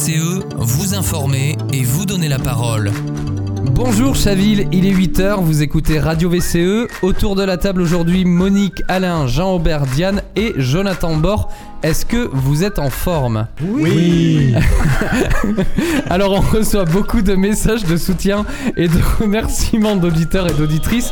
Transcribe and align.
VCE, 0.00 0.40
vous 0.56 0.94
informer 0.94 1.58
et 1.72 1.84
vous 1.84 2.06
donner 2.06 2.28
la 2.28 2.38
parole. 2.38 2.90
Bonjour 3.82 4.14
Chaville, 4.14 4.68
il 4.72 4.84
est 4.84 4.92
8h, 4.92 5.40
vous 5.40 5.62
écoutez 5.62 5.98
Radio 5.98 6.28
VCE. 6.28 6.86
Autour 7.00 7.34
de 7.34 7.42
la 7.42 7.56
table 7.56 7.80
aujourd'hui, 7.80 8.26
Monique, 8.26 8.82
Alain, 8.88 9.26
Jean-Aubert, 9.26 9.86
Diane 9.86 10.20
et 10.36 10.52
Jonathan 10.58 11.16
Bord. 11.16 11.50
Est-ce 11.82 12.04
que 12.04 12.28
vous 12.30 12.62
êtes 12.62 12.78
en 12.78 12.90
forme 12.90 13.46
Oui, 13.62 14.54
Alors 16.10 16.32
on 16.32 16.40
reçoit 16.40 16.84
beaucoup 16.84 17.22
de 17.22 17.34
messages 17.34 17.84
de 17.84 17.96
soutien 17.96 18.44
et 18.76 18.86
de 18.86 18.98
remerciements 19.18 19.96
d'auditeurs 19.96 20.50
et 20.50 20.52
d'auditrices. 20.52 21.10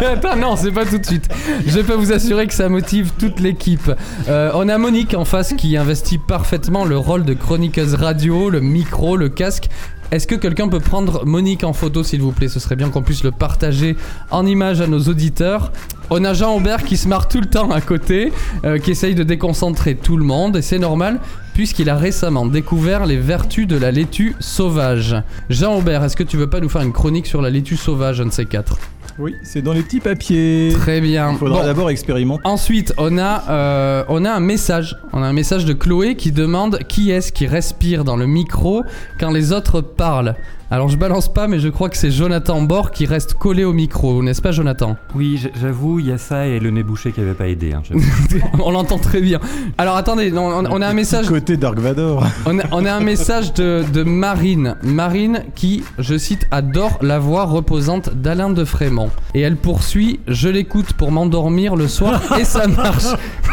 Attends, 0.00 0.36
non, 0.36 0.56
c'est 0.56 0.72
pas 0.72 0.86
tout 0.86 0.96
de 0.96 1.04
suite. 1.04 1.28
Je 1.66 1.80
peux 1.80 1.92
vous 1.92 2.10
assurer 2.10 2.46
que 2.46 2.54
ça 2.54 2.70
motive 2.70 3.12
toute 3.18 3.38
l'équipe. 3.38 3.92
Euh, 4.30 4.50
on 4.54 4.70
a 4.70 4.78
Monique 4.78 5.12
en 5.12 5.26
face 5.26 5.52
qui 5.52 5.76
investit 5.76 6.16
parfaitement 6.16 6.86
le 6.86 6.96
rôle 6.96 7.26
de 7.26 7.34
chroniqueuse 7.34 7.96
radio, 7.96 8.48
le 8.48 8.60
micro, 8.60 9.18
le 9.18 9.28
casque. 9.28 9.68
Est-ce 10.12 10.28
que 10.28 10.36
quelqu'un 10.36 10.68
peut 10.68 10.80
prendre 10.80 11.24
Monique 11.26 11.64
en 11.64 11.72
photo 11.72 12.04
s'il 12.04 12.22
vous 12.22 12.30
plaît? 12.30 12.48
Ce 12.48 12.60
serait 12.60 12.76
bien 12.76 12.90
qu'on 12.90 13.02
puisse 13.02 13.24
le 13.24 13.32
partager 13.32 13.96
en 14.30 14.46
image 14.46 14.80
à 14.80 14.86
nos 14.86 15.00
auditeurs. 15.00 15.72
On 16.10 16.24
a 16.24 16.32
Jean 16.32 16.54
Aubert 16.54 16.84
qui 16.84 16.96
se 16.96 17.08
marre 17.08 17.26
tout 17.26 17.40
le 17.40 17.46
temps 17.46 17.72
à 17.72 17.80
côté, 17.80 18.32
euh, 18.64 18.78
qui 18.78 18.92
essaye 18.92 19.16
de 19.16 19.24
déconcentrer 19.24 19.96
tout 19.96 20.16
le 20.16 20.24
monde 20.24 20.56
et 20.56 20.62
c'est 20.62 20.78
normal 20.78 21.20
puisqu'il 21.54 21.90
a 21.90 21.96
récemment 21.96 22.46
découvert 22.46 23.06
les 23.06 23.16
vertus 23.16 23.66
de 23.66 23.76
la 23.76 23.90
laitue 23.90 24.36
sauvage. 24.40 25.16
Jean 25.48 25.76
Aubert, 25.76 26.04
est-ce 26.04 26.16
que 26.16 26.22
tu 26.22 26.36
veux 26.36 26.50
pas 26.50 26.60
nous 26.60 26.68
faire 26.68 26.82
une 26.82 26.92
chronique 26.92 27.26
sur 27.26 27.42
la 27.42 27.50
laitue 27.50 27.76
sauvage, 27.76 28.20
un 28.20 28.26
de 28.26 28.30
ces 28.30 28.44
quatre? 28.44 28.78
Oui, 29.18 29.34
c'est 29.42 29.62
dans 29.62 29.72
les 29.72 29.82
petits 29.82 30.00
papiers. 30.00 30.70
Très 30.74 31.00
bien. 31.00 31.32
Il 31.32 31.38
faudra 31.38 31.60
Bon. 31.60 31.66
d'abord 31.66 31.90
expérimenter. 31.90 32.42
Ensuite, 32.44 32.92
on 32.98 33.16
a, 33.18 33.44
euh, 33.50 34.04
on 34.08 34.24
a 34.24 34.30
un 34.32 34.40
message. 34.40 34.96
On 35.12 35.22
a 35.22 35.26
un 35.26 35.32
message 35.32 35.64
de 35.64 35.72
Chloé 35.72 36.16
qui 36.16 36.32
demande 36.32 36.78
qui 36.88 37.10
est-ce 37.10 37.32
qui 37.32 37.46
respire 37.46 38.04
dans 38.04 38.16
le 38.16 38.26
micro 38.26 38.82
quand 39.18 39.30
les 39.30 39.52
autres 39.52 39.80
parlent. 39.80 40.34
Alors 40.68 40.88
je 40.88 40.96
balance 40.96 41.32
pas, 41.32 41.46
mais 41.46 41.60
je 41.60 41.68
crois 41.68 41.88
que 41.88 41.96
c'est 41.96 42.10
Jonathan 42.10 42.60
Bord 42.60 42.90
qui 42.90 43.06
reste 43.06 43.34
collé 43.34 43.62
au 43.62 43.72
micro, 43.72 44.20
n'est-ce 44.20 44.42
pas 44.42 44.50
Jonathan? 44.50 44.96
Oui, 45.14 45.40
j'avoue, 45.60 46.00
il 46.00 46.06
y 46.08 46.12
a 46.12 46.18
ça 46.18 46.46
et 46.48 46.58
le 46.58 46.70
nez 46.70 46.82
bouché 46.82 47.12
qui 47.12 47.20
avait 47.20 47.34
pas 47.34 47.46
aidé. 47.46 47.72
hein. 47.72 47.82
On 48.64 48.72
l'entend 48.72 48.98
très 48.98 49.20
bien. 49.20 49.38
Alors 49.78 49.94
attendez, 49.96 50.32
on, 50.32 50.38
on- 50.38 50.66
on 50.68 50.82
a 50.82 50.88
un 50.88 50.92
message. 50.92 51.26
Côté 51.28 51.56
Dark 51.56 51.78
Vador. 51.78 52.26
On 52.46 52.58
a, 52.58 52.62
on 52.72 52.84
a 52.84 52.92
un 52.92 53.00
message 53.00 53.54
de, 53.54 53.84
de 53.92 54.02
Marine. 54.02 54.76
Marine 54.82 55.44
qui, 55.54 55.84
je 55.98 56.16
cite, 56.18 56.46
adore 56.50 56.98
la 57.00 57.18
voix 57.20 57.44
reposante 57.44 58.14
d'Alain 58.14 58.50
de 58.50 58.64
Frémont. 58.64 59.10
Et 59.34 59.40
elle 59.42 59.56
poursuit 59.56 60.18
Je 60.26 60.48
l'écoute 60.48 60.92
pour 60.94 61.12
m'endormir 61.12 61.76
le 61.76 61.86
soir 61.88 62.20
et 62.40 62.44
ça 62.44 62.66
marche. 62.66 63.04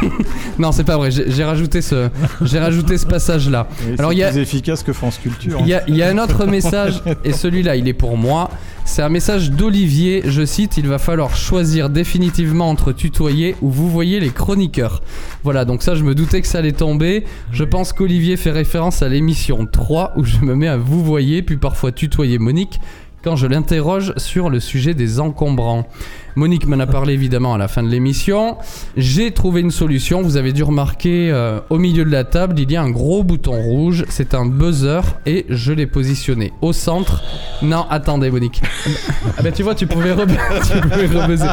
non, 0.59 0.71
c'est 0.71 0.83
pas 0.83 0.97
vrai. 0.97 1.09
J'ai 1.11 1.43
rajouté 1.43 1.81
ce, 1.81 2.09
j'ai 2.41 2.59
rajouté 2.59 2.97
ce 2.97 3.05
passage-là. 3.05 3.67
Alors, 3.99 4.11
c'est 4.11 4.15
il 4.17 4.19
y 4.19 4.23
a- 4.23 4.31
plus 4.31 4.39
efficace 4.41 4.81
que 4.83 4.93
France 4.93 5.19
Culture. 5.21 5.57
Il 5.61 5.67
y, 5.67 5.73
a, 5.75 5.83
il 5.87 5.95
y 5.95 6.01
a 6.03 6.09
un 6.09 6.17
autre 6.17 6.45
message, 6.45 7.01
et 7.23 7.33
celui-là, 7.33 7.75
il 7.75 7.87
est 7.87 7.93
pour 7.93 8.17
moi. 8.17 8.49
C'est 8.85 9.01
un 9.01 9.09
message 9.09 9.51
d'Olivier. 9.51 10.23
Je 10.25 10.45
cite 10.45 10.77
Il 10.77 10.87
va 10.87 10.97
falloir 10.97 11.35
choisir 11.35 11.89
définitivement 11.89 12.69
entre 12.69 12.91
tutoyer 12.91 13.55
ou 13.61 13.69
vous 13.69 13.89
voyez 13.89 14.19
les 14.19 14.29
chroniqueurs. 14.29 15.01
Voilà, 15.43 15.65
donc 15.65 15.83
ça, 15.83 15.95
je 15.95 16.03
me 16.03 16.15
doutais 16.15 16.41
que 16.41 16.47
ça 16.47 16.59
allait 16.59 16.73
tomber. 16.73 17.23
Je 17.51 17.63
pense 17.63 17.93
qu'Olivier 17.93 18.37
fait 18.37 18.51
référence 18.51 19.01
à 19.01 19.09
l'émission 19.09 19.65
3 19.65 20.13
où 20.17 20.23
je 20.25 20.39
me 20.39 20.55
mets 20.55 20.67
à 20.67 20.77
vous 20.77 21.03
voyez, 21.03 21.41
puis 21.41 21.57
parfois 21.57 21.91
tutoyer 21.91 22.39
Monique 22.39 22.79
quand 23.23 23.35
je 23.37 23.47
l'interroge 23.47 24.13
sur 24.17 24.49
le 24.49 24.59
sujet 24.59 24.93
des 24.93 25.19
encombrants. 25.19 25.87
Monique 26.35 26.65
m'en 26.67 26.79
a 26.79 26.87
parlé 26.87 27.13
évidemment 27.13 27.53
à 27.53 27.57
la 27.57 27.67
fin 27.67 27.83
de 27.83 27.89
l'émission. 27.89 28.57
J'ai 28.97 29.31
trouvé 29.31 29.61
une 29.61 29.71
solution. 29.71 30.21
Vous 30.21 30.37
avez 30.37 30.51
dû 30.53 30.63
remarquer 30.63 31.29
euh, 31.31 31.59
au 31.69 31.77
milieu 31.77 32.05
de 32.05 32.09
la 32.11 32.23
table, 32.23 32.55
il 32.59 32.71
y 32.71 32.75
a 32.75 32.81
un 32.81 32.89
gros 32.89 33.23
bouton 33.23 33.53
rouge. 33.61 34.05
C'est 34.09 34.33
un 34.33 34.45
buzzer 34.45 35.01
et 35.25 35.45
je 35.49 35.73
l'ai 35.73 35.85
positionné 35.87 36.51
au 36.61 36.73
centre. 36.73 37.21
Non, 37.61 37.85
attendez, 37.89 38.31
Monique. 38.31 38.61
ah 39.37 39.41
ben 39.43 39.53
tu 39.53 39.63
vois, 39.63 39.75
tu 39.75 39.85
pouvais, 39.87 40.13
re- 40.13 40.25
tu 40.81 40.81
pouvais 40.89 41.05
rebuzzer. 41.21 41.45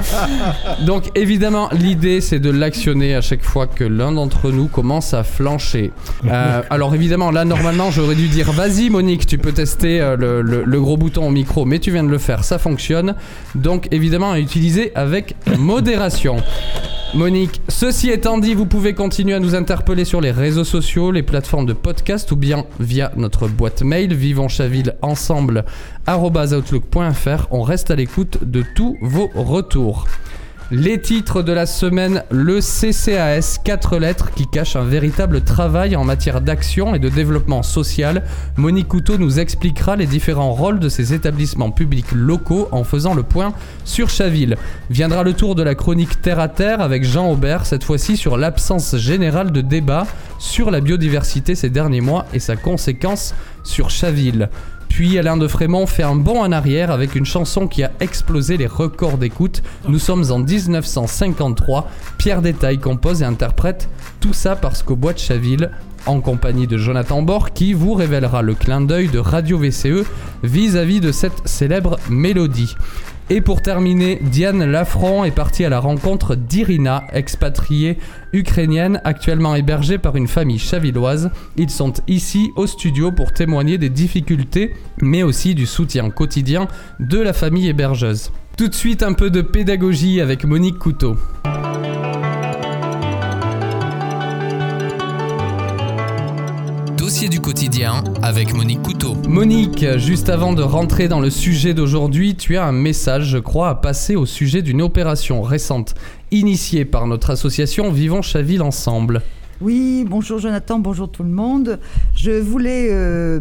Donc 0.87 1.11
évidemment, 1.15 1.69
l'idée 1.73 2.21
c'est 2.21 2.41
de 2.41 2.51
l'actionner 2.51 3.15
à 3.15 3.21
chaque 3.21 3.43
fois 3.43 3.67
que 3.67 3.85
l'un 3.85 4.13
d'entre 4.13 4.51
nous 4.51 4.67
commence 4.67 5.13
à 5.15 5.25
flancher. 5.25 5.93
Euh, 6.27 6.63
alors 6.71 6.95
évidemment, 6.95 7.31
là 7.31 7.45
normalement 7.45 7.91
j'aurais 7.91 8.15
dû 8.15 8.29
dire 8.29 8.51
vas-y 8.53 8.89
Monique, 8.91 9.27
tu 9.27 9.39
peux 9.39 9.53
tester 9.53 10.01
euh, 10.01 10.17
le, 10.17 10.43
le- 10.43 10.65
le 10.65 10.81
gros 10.81 10.97
bouton 10.97 11.27
au 11.27 11.31
micro, 11.31 11.65
mais 11.65 11.79
tu 11.79 11.91
viens 11.91 12.05
de 12.05 12.09
le 12.11 12.19
faire, 12.19 12.45
ça 12.45 12.59
fonctionne. 12.59 13.15
Donc 13.55 13.89
évidemment 13.91 14.31
à 14.33 14.39
utiliser 14.41 14.70
avec 14.95 15.35
modération. 15.59 16.37
Monique, 17.13 17.61
ceci 17.69 18.11
étant 18.11 18.39
dit, 18.39 18.55
vous 18.55 18.67
pouvez 18.67 18.95
continuer 18.95 19.35
à 19.35 19.41
nous 19.41 19.57
interpeller 19.57 20.05
sur 20.05 20.21
les 20.21 20.31
réseaux 20.31 20.65
sociaux, 20.65 21.11
les 21.11 21.25
plateformes 21.25 21.67
de 21.67 21.73
podcast 21.73 22.31
ou 22.31 22.37
bien 22.37 22.67
via 22.79 23.11
notre 23.17 23.49
boîte 23.49 23.83
mail 23.83 24.15
vivonschaville 24.15 24.95
ensemble 25.03 25.65
outlook.fr. 26.09 27.49
On 27.51 27.63
reste 27.63 27.91
à 27.91 27.97
l'écoute 27.97 28.39
de 28.43 28.63
tous 28.77 28.97
vos 29.03 29.29
retours. 29.35 30.07
Les 30.73 31.01
titres 31.01 31.43
de 31.43 31.53
la 31.53 31.67
semaine, 31.67 32.23
le 32.31 32.61
CCAS, 32.61 33.59
4 33.65 33.99
lettres 33.99 34.31
qui 34.31 34.47
cachent 34.47 34.77
un 34.77 34.85
véritable 34.85 35.41
travail 35.41 35.97
en 35.97 36.05
matière 36.05 36.41
d'action 36.41 36.95
et 36.95 37.01
de 37.01 37.09
développement 37.09 37.65
social. 37.65 38.23
Monique 38.57 38.87
Couteau 38.87 39.19
nous 39.19 39.41
expliquera 39.41 39.97
les 39.97 40.07
différents 40.07 40.53
rôles 40.53 40.79
de 40.79 40.89
ces 40.89 41.13
établissements 41.13 41.73
publics 41.73 42.13
locaux 42.13 42.69
en 42.71 42.85
faisant 42.85 43.15
le 43.15 43.25
point 43.25 43.53
sur 43.85 44.11
Chaville. 44.11 44.57
Viendra 44.91 45.25
le 45.25 45.33
tour 45.33 45.57
de 45.57 45.65
la 45.65 45.75
chronique 45.75 46.23
Terre 46.23 46.39
à 46.39 46.47
Terre 46.47 46.81
avec 46.81 47.03
Jean 47.03 47.33
Aubert, 47.33 47.67
cette 47.67 47.83
fois-ci 47.83 48.17
sur 48.17 48.37
l'absence 48.37 48.97
générale 48.97 49.51
de 49.51 49.63
débat 49.63 50.07
sur 50.39 50.71
la 50.71 50.81
biodiversité 50.81 51.57
ces 51.57 51.69
derniers 51.69 52.01
mois 52.01 52.27
et 52.33 52.39
sa 52.39 52.55
conséquence 52.55 53.35
sur 53.65 53.91
Chaville. 53.91 54.49
Puis 54.91 55.19
Alain 55.19 55.39
de 55.39 55.49
Frémont 55.49 55.87
fait 55.87 56.03
un 56.03 56.17
bond 56.17 56.43
en 56.43 56.53
arrière 56.53 56.91
avec 56.91 57.15
une 57.15 57.25
chanson 57.25 57.67
qui 57.67 57.83
a 57.83 57.91
explosé 58.01 58.59
les 58.59 58.67
records 58.67 59.17
d'écoute. 59.17 59.63
Nous 59.89 59.99
sommes 59.99 60.31
en 60.31 60.41
1953. 60.41 61.89
Pierre 62.19 62.43
Détail 62.43 62.79
compose 62.79 63.23
et 63.23 63.25
interprète 63.25 63.89
tout 64.21 64.35
ça 64.35 64.57
parce 64.57 64.83
qu'au 64.83 64.97
bois 64.97 65.15
de 65.15 65.19
Chaville, 65.19 65.71
en 66.05 66.21
compagnie 66.21 66.67
de 66.67 66.77
Jonathan 66.77 67.23
Bord, 67.23 67.53
qui 67.53 67.73
vous 67.73 67.95
révélera 67.95 68.43
le 68.43 68.55
clin 68.55 68.83
d'œil 68.83 69.09
de 69.09 69.19
Radio 69.19 69.59
VCE 69.59 70.05
vis-à-vis 70.43 71.01
de 71.01 71.13
cette 71.13 71.47
célèbre 71.47 71.99
mélodie. 72.11 72.75
Et 73.33 73.41
pour 73.41 73.63
terminer, 73.63 74.19
Diane 74.21 74.65
Lafron 74.65 75.23
est 75.23 75.31
partie 75.31 75.65
à 75.65 75.69
la 75.69 75.79
rencontre 75.79 76.35
d'Irina, 76.35 77.05
expatriée 77.13 77.97
ukrainienne, 78.33 79.01
actuellement 79.05 79.55
hébergée 79.55 79.99
par 79.99 80.17
une 80.17 80.27
famille 80.27 80.59
chavilloise. 80.59 81.31
Ils 81.57 81.71
sont 81.71 81.93
ici 82.09 82.51
au 82.57 82.67
studio 82.67 83.13
pour 83.13 83.33
témoigner 83.33 83.79
des 83.79 83.89
difficultés, 83.89 84.75
mais 85.01 85.23
aussi 85.23 85.55
du 85.55 85.67
soutien 85.67 86.11
quotidien 86.11 86.67
de 86.99 87.21
la 87.21 87.33
famille 87.33 87.69
hébergeuse. 87.69 88.33
Tout 88.57 88.67
de 88.67 88.75
suite, 88.75 89.05
un 89.05 89.13
peu 89.13 89.31
de 89.31 89.43
pédagogie 89.43 90.21
avec 90.21 90.45
Monique 90.45 90.81
Couteau. 90.81 91.17
Avec 98.23 98.55
Monique 98.55 98.83
Couteau. 98.83 99.17
Monique, 99.27 99.85
juste 99.97 100.29
avant 100.29 100.53
de 100.53 100.63
rentrer 100.63 101.09
dans 101.09 101.19
le 101.19 101.31
sujet 101.31 101.75
d'aujourd'hui, 101.75 102.37
tu 102.37 102.57
as 102.57 102.65
un 102.65 102.71
message, 102.71 103.25
je 103.25 103.39
crois, 103.39 103.71
à 103.71 103.75
passer 103.75 104.15
au 104.15 104.25
sujet 104.25 104.63
d'une 104.63 104.81
opération 104.81 105.43
récente 105.43 105.95
initiée 106.31 106.85
par 106.85 107.09
notre 107.09 107.31
association 107.31 107.91
Vivons 107.91 108.23
Chaville 108.23 108.63
Ensemble. 108.63 109.23
Oui, 109.61 110.07
bonjour 110.09 110.39
Jonathan, 110.39 110.79
bonjour 110.79 111.11
tout 111.11 111.23
le 111.23 111.29
monde. 111.29 111.79
Je 112.17 112.31
voulais 112.31 112.89
euh, 112.93 113.39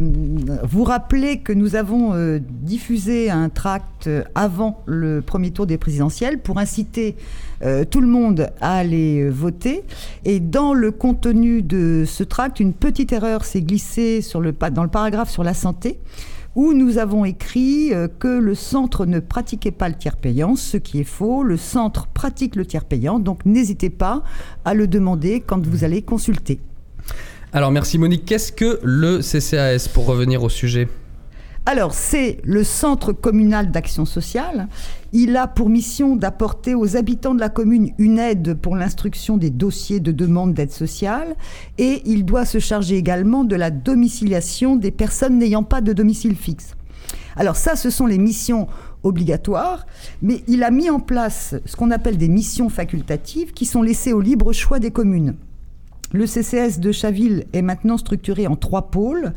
vous 0.63 0.83
rappeler 0.83 1.39
que 1.39 1.53
nous 1.53 1.77
avons 1.77 2.13
euh, 2.13 2.39
diffusé 2.43 3.29
un 3.29 3.47
tract 3.47 4.07
euh, 4.07 4.23
avant 4.35 4.83
le 4.85 5.21
premier 5.21 5.51
tour 5.51 5.65
des 5.65 5.77
présidentielles 5.77 6.39
pour 6.39 6.57
inciter 6.57 7.15
tout 7.91 7.99
le 7.99 8.07
monde 8.07 8.51
à 8.61 8.77
aller 8.77 9.29
voter. 9.29 9.83
Et 10.23 10.39
dans 10.39 10.73
le 10.73 10.91
contenu 10.91 11.61
de 11.61 12.05
ce 12.07 12.23
tract, 12.23 12.61
une 12.61 12.71
petite 12.71 13.11
erreur 13.11 13.43
s'est 13.43 13.61
glissée 13.61 14.21
sur 14.21 14.39
le, 14.39 14.53
dans 14.71 14.83
le 14.83 14.89
paragraphe 14.89 15.29
sur 15.29 15.43
la 15.43 15.53
santé 15.53 15.99
où 16.59 16.73
nous 16.73 16.97
avons 16.97 17.23
écrit 17.23 17.93
euh, 17.93 18.09
que 18.09 18.27
le 18.27 18.53
centre 18.53 19.05
ne 19.05 19.21
pratiquait 19.21 19.71
pas 19.71 19.87
le 19.87 19.95
tiers 19.95 20.17
payant, 20.17 20.57
ce 20.57 20.75
qui 20.75 20.99
est 20.99 21.05
faux. 21.05 21.41
Le 21.41 21.55
centre 21.55 22.07
pratique 22.07 22.57
le 22.57 22.65
tiers 22.65 22.83
payant, 22.83 23.17
donc 23.17 23.45
n'hésitez 23.45 23.89
pas 23.89 24.23
à 24.65 24.73
le 24.73 24.85
demander 24.85 25.39
quand 25.39 25.65
vous 25.65 25.85
allez 25.85 26.01
consulter. 26.01 26.59
Alors 27.53 27.71
merci 27.71 27.97
Monique, 27.97 28.25
qu'est-ce 28.25 28.51
que 28.51 28.77
le 28.83 29.21
CCAS 29.21 29.87
pour 29.93 30.05
revenir 30.05 30.43
au 30.43 30.49
sujet? 30.49 30.89
Alors, 31.65 31.93
c'est 31.93 32.39
le 32.43 32.63
Centre 32.63 33.13
communal 33.13 33.69
d'action 33.69 34.03
sociale. 34.03 34.67
Il 35.11 35.35
a 35.37 35.47
pour 35.47 35.69
mission 35.69 36.15
d'apporter 36.15 36.75
aux 36.75 36.95
habitants 36.95 37.33
de 37.33 37.39
la 37.39 37.49
commune 37.49 37.91
une 37.97 38.19
aide 38.19 38.53
pour 38.53 38.75
l'instruction 38.75 39.37
des 39.37 39.49
dossiers 39.49 39.99
de 39.99 40.11
demande 40.11 40.53
d'aide 40.53 40.71
sociale 40.71 41.35
et 41.79 42.03
il 42.05 42.25
doit 42.25 42.45
se 42.45 42.59
charger 42.59 42.95
également 42.95 43.43
de 43.43 43.55
la 43.55 43.71
domiciliation 43.71 44.75
des 44.75 44.91
personnes 44.91 45.39
n'ayant 45.39 45.63
pas 45.63 45.81
de 45.81 45.93
domicile 45.93 46.35
fixe. 46.35 46.75
Alors 47.35 47.55
ça, 47.55 47.75
ce 47.75 47.89
sont 47.89 48.05
les 48.05 48.19
missions 48.19 48.67
obligatoires, 49.01 49.87
mais 50.21 50.43
il 50.47 50.63
a 50.63 50.71
mis 50.71 50.89
en 50.89 50.99
place 50.99 51.55
ce 51.65 51.75
qu'on 51.75 51.89
appelle 51.89 52.17
des 52.17 52.27
missions 52.27 52.69
facultatives 52.69 53.53
qui 53.53 53.65
sont 53.65 53.81
laissées 53.81 54.13
au 54.13 54.21
libre 54.21 54.53
choix 54.53 54.77
des 54.77 54.91
communes. 54.91 55.35
Le 56.11 56.25
CCS 56.25 56.79
de 56.79 56.91
Chaville 56.91 57.45
est 57.53 57.61
maintenant 57.61 57.97
structuré 57.97 58.47
en 58.47 58.55
trois 58.55 58.89
pôles. 58.89 59.33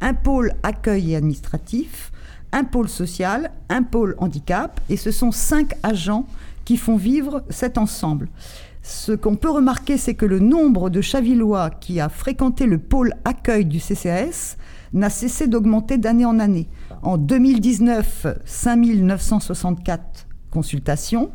Un 0.00 0.14
pôle 0.14 0.52
accueil 0.62 1.12
et 1.12 1.16
administratif, 1.16 2.12
un 2.52 2.64
pôle 2.64 2.88
social, 2.88 3.50
un 3.68 3.82
pôle 3.82 4.14
handicap, 4.18 4.80
et 4.88 4.96
ce 4.96 5.10
sont 5.10 5.32
cinq 5.32 5.74
agents 5.82 6.26
qui 6.64 6.76
font 6.76 6.96
vivre 6.96 7.42
cet 7.50 7.78
ensemble. 7.78 8.28
Ce 8.82 9.12
qu'on 9.12 9.36
peut 9.36 9.50
remarquer, 9.50 9.96
c'est 9.96 10.14
que 10.14 10.26
le 10.26 10.40
nombre 10.40 10.90
de 10.90 11.00
Chavillois 11.00 11.70
qui 11.70 12.00
a 12.00 12.08
fréquenté 12.08 12.66
le 12.66 12.78
pôle 12.78 13.14
accueil 13.24 13.64
du 13.64 13.78
CCAS 13.78 14.56
n'a 14.92 15.08
cessé 15.08 15.46
d'augmenter 15.46 15.98
d'année 15.98 16.24
en 16.24 16.38
année. 16.40 16.68
En 17.02 17.16
2019, 17.16 18.26
5964 18.44 20.26
consultations. 20.50 21.30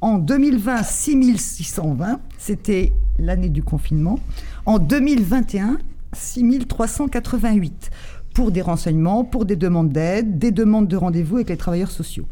En 0.00 0.18
2020, 0.18 0.82
6620, 0.82 2.20
c'était 2.38 2.92
l'année 3.18 3.48
du 3.48 3.62
confinement. 3.62 4.18
En 4.64 4.78
2021, 4.78 5.78
6388 6.12 7.90
pour 8.36 8.52
des 8.52 8.60
renseignements, 8.60 9.24
pour 9.24 9.46
des 9.46 9.56
demandes 9.56 9.88
d'aide, 9.88 10.38
des 10.38 10.50
demandes 10.50 10.88
de 10.88 10.96
rendez-vous 10.98 11.36
avec 11.36 11.48
les 11.48 11.56
travailleurs 11.56 11.90
sociaux. 11.90 12.26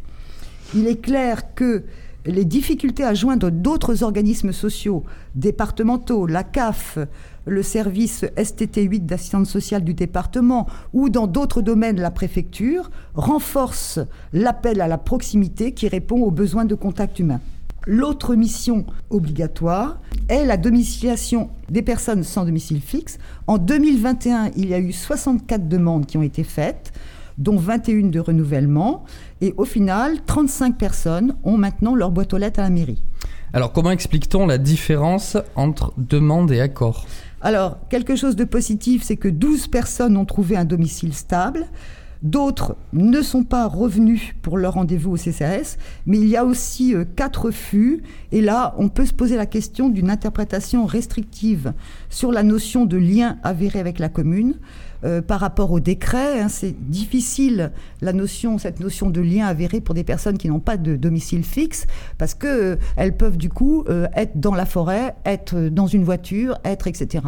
Il 0.74 0.86
est 0.86 1.00
clair 1.00 1.54
que 1.54 1.82
les 2.26 2.44
difficultés 2.44 3.04
à 3.04 3.14
joindre 3.14 3.50
d'autres 3.50 4.02
organismes 4.02 4.52
sociaux, 4.52 5.02
départementaux, 5.34 6.26
la 6.26 6.44
CAF, 6.44 6.98
le 7.46 7.62
service 7.62 8.26
STT8 8.36 9.06
d'assistance 9.06 9.48
sociale 9.48 9.82
du 9.82 9.94
département 9.94 10.66
ou 10.92 11.08
dans 11.08 11.26
d'autres 11.26 11.62
domaines 11.62 11.98
la 11.98 12.10
préfecture, 12.10 12.90
renforcent 13.14 14.00
l'appel 14.34 14.82
à 14.82 14.88
la 14.88 14.98
proximité 14.98 15.72
qui 15.72 15.88
répond 15.88 16.20
aux 16.20 16.30
besoins 16.30 16.66
de 16.66 16.74
contact 16.74 17.18
humain. 17.18 17.40
L'autre 17.86 18.34
mission 18.34 18.86
obligatoire 19.10 20.00
est 20.28 20.46
la 20.46 20.56
domiciliation 20.56 21.50
des 21.68 21.82
personnes 21.82 22.22
sans 22.22 22.46
domicile 22.46 22.80
fixe. 22.80 23.18
En 23.46 23.58
2021, 23.58 24.52
il 24.56 24.68
y 24.68 24.74
a 24.74 24.78
eu 24.78 24.92
64 24.92 25.68
demandes 25.68 26.06
qui 26.06 26.16
ont 26.16 26.22
été 26.22 26.44
faites, 26.44 26.92
dont 27.36 27.56
21 27.56 28.08
de 28.08 28.20
renouvellement. 28.20 29.04
Et 29.42 29.52
au 29.58 29.66
final, 29.66 30.22
35 30.24 30.78
personnes 30.78 31.36
ont 31.44 31.58
maintenant 31.58 31.94
leur 31.94 32.10
boîte 32.10 32.32
aux 32.32 32.38
lettres 32.38 32.60
à 32.60 32.62
la 32.62 32.70
mairie. 32.70 33.02
Alors 33.52 33.72
comment 33.72 33.90
explique-t-on 33.90 34.46
la 34.46 34.58
différence 34.58 35.36
entre 35.54 35.92
demande 35.98 36.50
et 36.52 36.60
accord? 36.60 37.06
Alors, 37.42 37.76
quelque 37.90 38.16
chose 38.16 38.36
de 38.36 38.44
positif, 38.44 39.02
c'est 39.02 39.18
que 39.18 39.28
12 39.28 39.68
personnes 39.68 40.16
ont 40.16 40.24
trouvé 40.24 40.56
un 40.56 40.64
domicile 40.64 41.12
stable. 41.12 41.66
D'autres 42.24 42.76
ne 42.94 43.20
sont 43.20 43.44
pas 43.44 43.66
revenus 43.66 44.34
pour 44.40 44.56
leur 44.56 44.74
rendez-vous 44.74 45.10
au 45.10 45.16
CCRS, 45.18 45.76
mais 46.06 46.16
il 46.16 46.26
y 46.26 46.38
a 46.38 46.46
aussi 46.46 46.94
euh, 46.94 47.04
quatre 47.04 47.44
refus. 47.44 48.02
Et 48.32 48.40
là, 48.40 48.74
on 48.78 48.88
peut 48.88 49.04
se 49.04 49.12
poser 49.12 49.36
la 49.36 49.44
question 49.44 49.90
d'une 49.90 50.08
interprétation 50.08 50.86
restrictive 50.86 51.74
sur 52.08 52.32
la 52.32 52.42
notion 52.42 52.86
de 52.86 52.96
lien 52.96 53.36
avéré 53.42 53.78
avec 53.78 53.98
la 53.98 54.08
commune. 54.08 54.54
Euh, 55.04 55.20
par 55.20 55.40
rapport 55.40 55.70
au 55.70 55.80
décret. 55.80 56.40
Hein, 56.40 56.48
c'est 56.48 56.74
difficile 56.88 57.72
notion, 58.00 58.56
cette 58.56 58.80
notion 58.80 59.10
de 59.10 59.20
lien 59.20 59.46
avéré 59.46 59.80
pour 59.80 59.94
des 59.94 60.04
personnes 60.04 60.38
qui 60.38 60.48
n'ont 60.48 60.60
pas 60.60 60.78
de 60.78 60.96
domicile 60.96 61.44
fixe, 61.44 61.86
parce 62.16 62.34
que 62.34 62.46
euh, 62.46 62.76
elles 62.96 63.14
peuvent 63.16 63.36
du 63.36 63.50
coup 63.50 63.84
euh, 63.88 64.06
être 64.14 64.40
dans 64.40 64.54
la 64.54 64.64
forêt, 64.64 65.14
être 65.26 65.68
dans 65.68 65.86
une 65.86 66.04
voiture, 66.04 66.58
être 66.64 66.86
etc. 66.86 67.24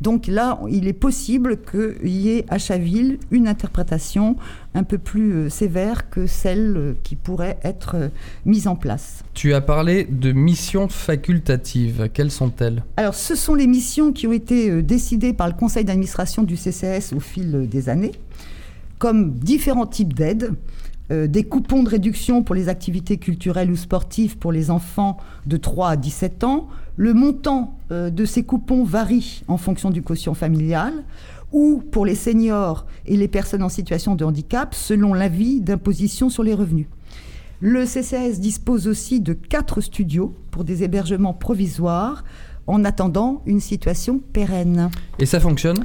Donc 0.00 0.26
là, 0.26 0.58
il 0.68 0.88
est 0.88 0.92
possible 0.92 1.58
qu'il 1.62 2.08
y 2.08 2.30
ait 2.30 2.46
à 2.48 2.58
Chaville 2.58 3.18
une 3.30 3.46
interprétation 3.46 4.36
un 4.74 4.84
peu 4.84 4.98
plus 4.98 5.50
sévère 5.50 6.10
que 6.10 6.26
celle 6.26 6.94
qui 7.02 7.16
pourrait 7.16 7.58
être 7.64 8.10
mise 8.46 8.68
en 8.68 8.76
place. 8.76 9.24
Tu 9.34 9.52
as 9.54 9.60
parlé 9.60 10.04
de 10.04 10.32
missions 10.32 10.88
facultatives. 10.88 12.08
Quelles 12.12 12.30
sont-elles? 12.30 12.84
Alors, 12.96 13.14
ce 13.14 13.34
sont 13.34 13.54
les 13.54 13.66
missions 13.66 14.12
qui 14.12 14.26
ont 14.26 14.32
été 14.32 14.82
décidées 14.82 15.32
par 15.32 15.48
le 15.48 15.54
conseil 15.54 15.84
d'administration 15.84 16.44
du 16.44 16.56
CCS 16.56 17.12
au 17.16 17.20
fil 17.20 17.68
des 17.68 17.88
années, 17.88 18.12
comme 18.98 19.32
différents 19.32 19.86
types 19.86 20.14
d'aides. 20.14 20.54
Euh, 21.10 21.26
des 21.26 21.42
coupons 21.42 21.82
de 21.82 21.88
réduction 21.88 22.44
pour 22.44 22.54
les 22.54 22.68
activités 22.68 23.16
culturelles 23.16 23.70
ou 23.70 23.76
sportives 23.76 24.38
pour 24.38 24.52
les 24.52 24.70
enfants 24.70 25.16
de 25.46 25.56
3 25.56 25.90
à 25.90 25.96
17 25.96 26.44
ans. 26.44 26.68
Le 26.96 27.14
montant 27.14 27.78
euh, 27.90 28.10
de 28.10 28.24
ces 28.24 28.44
coupons 28.44 28.84
varie 28.84 29.42
en 29.48 29.56
fonction 29.56 29.90
du 29.90 30.02
quotient 30.02 30.34
familial 30.34 30.92
ou 31.52 31.82
pour 31.90 32.06
les 32.06 32.14
seniors 32.14 32.86
et 33.06 33.16
les 33.16 33.28
personnes 33.28 33.62
en 33.62 33.68
situation 33.68 34.14
de 34.14 34.24
handicap 34.24 34.74
selon 34.74 35.14
l'avis 35.14 35.60
d'imposition 35.60 36.28
sur 36.28 36.42
les 36.42 36.54
revenus. 36.54 36.86
Le 37.60 37.84
CCAS 37.84 38.38
dispose 38.38 38.88
aussi 38.88 39.20
de 39.20 39.34
quatre 39.34 39.80
studios 39.80 40.34
pour 40.50 40.64
des 40.64 40.82
hébergements 40.82 41.34
provisoires 41.34 42.24
en 42.66 42.84
attendant 42.84 43.42
une 43.46 43.60
situation 43.60 44.18
pérenne. 44.18 44.90
Et 45.18 45.26
ça 45.26 45.40
fonctionne? 45.40 45.84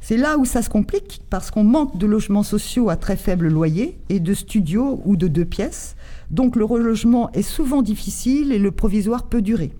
C'est 0.00 0.16
là 0.16 0.38
où 0.38 0.46
ça 0.46 0.62
se 0.62 0.70
complique 0.70 1.20
parce 1.28 1.50
qu'on 1.50 1.64
manque 1.64 1.98
de 1.98 2.06
logements 2.06 2.42
sociaux 2.42 2.88
à 2.88 2.96
très 2.96 3.16
faible 3.16 3.48
loyer 3.48 3.98
et 4.08 4.18
de 4.18 4.32
studios 4.32 5.02
ou 5.04 5.16
de 5.16 5.28
deux 5.28 5.44
pièces. 5.44 5.94
Donc 6.30 6.56
le 6.56 6.64
relogement 6.64 7.30
est 7.32 7.42
souvent 7.42 7.82
difficile 7.82 8.52
et 8.52 8.58
le 8.58 8.70
provisoire 8.70 9.24
peut 9.24 9.42
durer. 9.42 9.72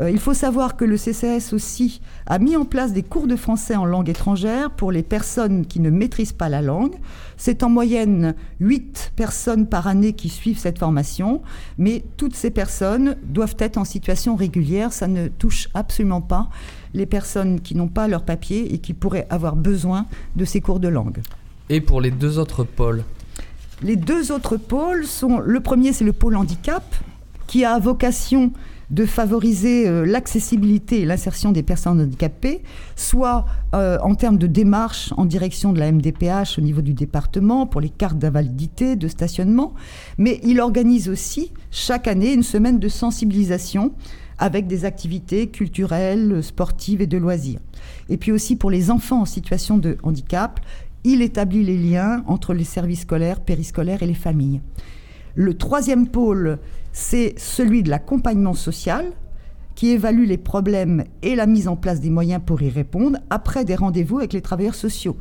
Euh, 0.00 0.10
il 0.10 0.18
faut 0.18 0.34
savoir 0.34 0.76
que 0.76 0.84
le 0.84 0.96
CCS 0.96 1.52
aussi 1.52 2.00
a 2.26 2.38
mis 2.38 2.56
en 2.56 2.64
place 2.64 2.92
des 2.92 3.02
cours 3.02 3.26
de 3.26 3.36
français 3.36 3.76
en 3.76 3.84
langue 3.84 4.08
étrangère 4.08 4.70
pour 4.70 4.92
les 4.92 5.02
personnes 5.02 5.66
qui 5.66 5.80
ne 5.80 5.90
maîtrisent 5.90 6.32
pas 6.32 6.48
la 6.48 6.62
langue. 6.62 6.94
C'est 7.36 7.62
en 7.62 7.68
moyenne 7.68 8.34
8 8.60 9.12
personnes 9.14 9.66
par 9.66 9.86
année 9.86 10.14
qui 10.14 10.30
suivent 10.30 10.58
cette 10.58 10.78
formation, 10.78 11.42
mais 11.76 12.02
toutes 12.16 12.34
ces 12.34 12.50
personnes 12.50 13.16
doivent 13.24 13.56
être 13.58 13.76
en 13.76 13.84
situation 13.84 14.36
régulière. 14.36 14.92
Ça 14.92 15.06
ne 15.06 15.28
touche 15.28 15.68
absolument 15.74 16.22
pas 16.22 16.48
les 16.94 17.06
personnes 17.06 17.60
qui 17.60 17.74
n'ont 17.74 17.88
pas 17.88 18.08
leur 18.08 18.24
papier 18.24 18.72
et 18.72 18.78
qui 18.78 18.94
pourraient 18.94 19.26
avoir 19.28 19.54
besoin 19.54 20.06
de 20.34 20.44
ces 20.44 20.60
cours 20.60 20.80
de 20.80 20.88
langue. 20.88 21.18
Et 21.68 21.80
pour 21.80 22.00
les 22.00 22.10
deux 22.10 22.38
autres 22.38 22.64
pôles? 22.64 23.04
Les 23.82 23.96
deux 23.96 24.32
autres 24.32 24.56
pôles 24.56 25.06
sont, 25.06 25.40
le 25.40 25.60
premier 25.60 25.92
c'est 25.92 26.04
le 26.04 26.12
pôle 26.12 26.36
handicap, 26.36 26.82
qui 27.46 27.64
a 27.64 27.78
vocation 27.78 28.52
de 28.90 29.06
favoriser 29.06 29.88
euh, 29.88 30.04
l'accessibilité 30.04 31.00
et 31.00 31.04
l'insertion 31.04 31.52
des 31.52 31.62
personnes 31.62 32.00
handicapées, 32.00 32.62
soit 32.96 33.46
euh, 33.74 33.98
en 34.02 34.14
termes 34.14 34.38
de 34.38 34.46
démarche 34.46 35.12
en 35.16 35.24
direction 35.24 35.72
de 35.72 35.78
la 35.78 35.92
MDPH 35.92 36.58
au 36.58 36.60
niveau 36.60 36.82
du 36.82 36.94
département 36.94 37.66
pour 37.66 37.80
les 37.80 37.88
cartes 37.88 38.18
d'invalidité, 38.18 38.96
de 38.96 39.08
stationnement, 39.08 39.74
mais 40.18 40.40
il 40.42 40.60
organise 40.60 41.08
aussi 41.08 41.52
chaque 41.70 42.08
année 42.08 42.32
une 42.32 42.42
semaine 42.42 42.78
de 42.78 42.88
sensibilisation 42.88 43.92
avec 44.38 44.66
des 44.66 44.84
activités 44.84 45.48
culturelles, 45.48 46.42
sportives 46.42 47.02
et 47.02 47.06
de 47.06 47.18
loisirs. 47.18 47.60
Et 48.08 48.16
puis 48.16 48.32
aussi 48.32 48.56
pour 48.56 48.70
les 48.70 48.90
enfants 48.90 49.20
en 49.20 49.26
situation 49.26 49.76
de 49.78 49.98
handicap, 50.02 50.60
il 51.04 51.22
établit 51.22 51.62
les 51.64 51.76
liens 51.76 52.24
entre 52.26 52.54
les 52.54 52.64
services 52.64 53.02
scolaires, 53.02 53.40
périscolaires 53.40 54.02
et 54.02 54.06
les 54.06 54.14
familles. 54.14 54.60
Le 55.34 55.54
troisième 55.54 56.08
pôle, 56.08 56.58
c'est 56.92 57.34
celui 57.38 57.82
de 57.82 57.90
l'accompagnement 57.90 58.54
social, 58.54 59.12
qui 59.74 59.90
évalue 59.90 60.26
les 60.26 60.36
problèmes 60.36 61.04
et 61.22 61.34
la 61.34 61.46
mise 61.46 61.68
en 61.68 61.76
place 61.76 62.00
des 62.00 62.10
moyens 62.10 62.42
pour 62.44 62.60
y 62.60 62.68
répondre 62.68 63.18
après 63.30 63.64
des 63.64 63.74
rendez-vous 63.74 64.18
avec 64.18 64.32
les 64.32 64.42
travailleurs 64.42 64.74
sociaux. 64.74 65.16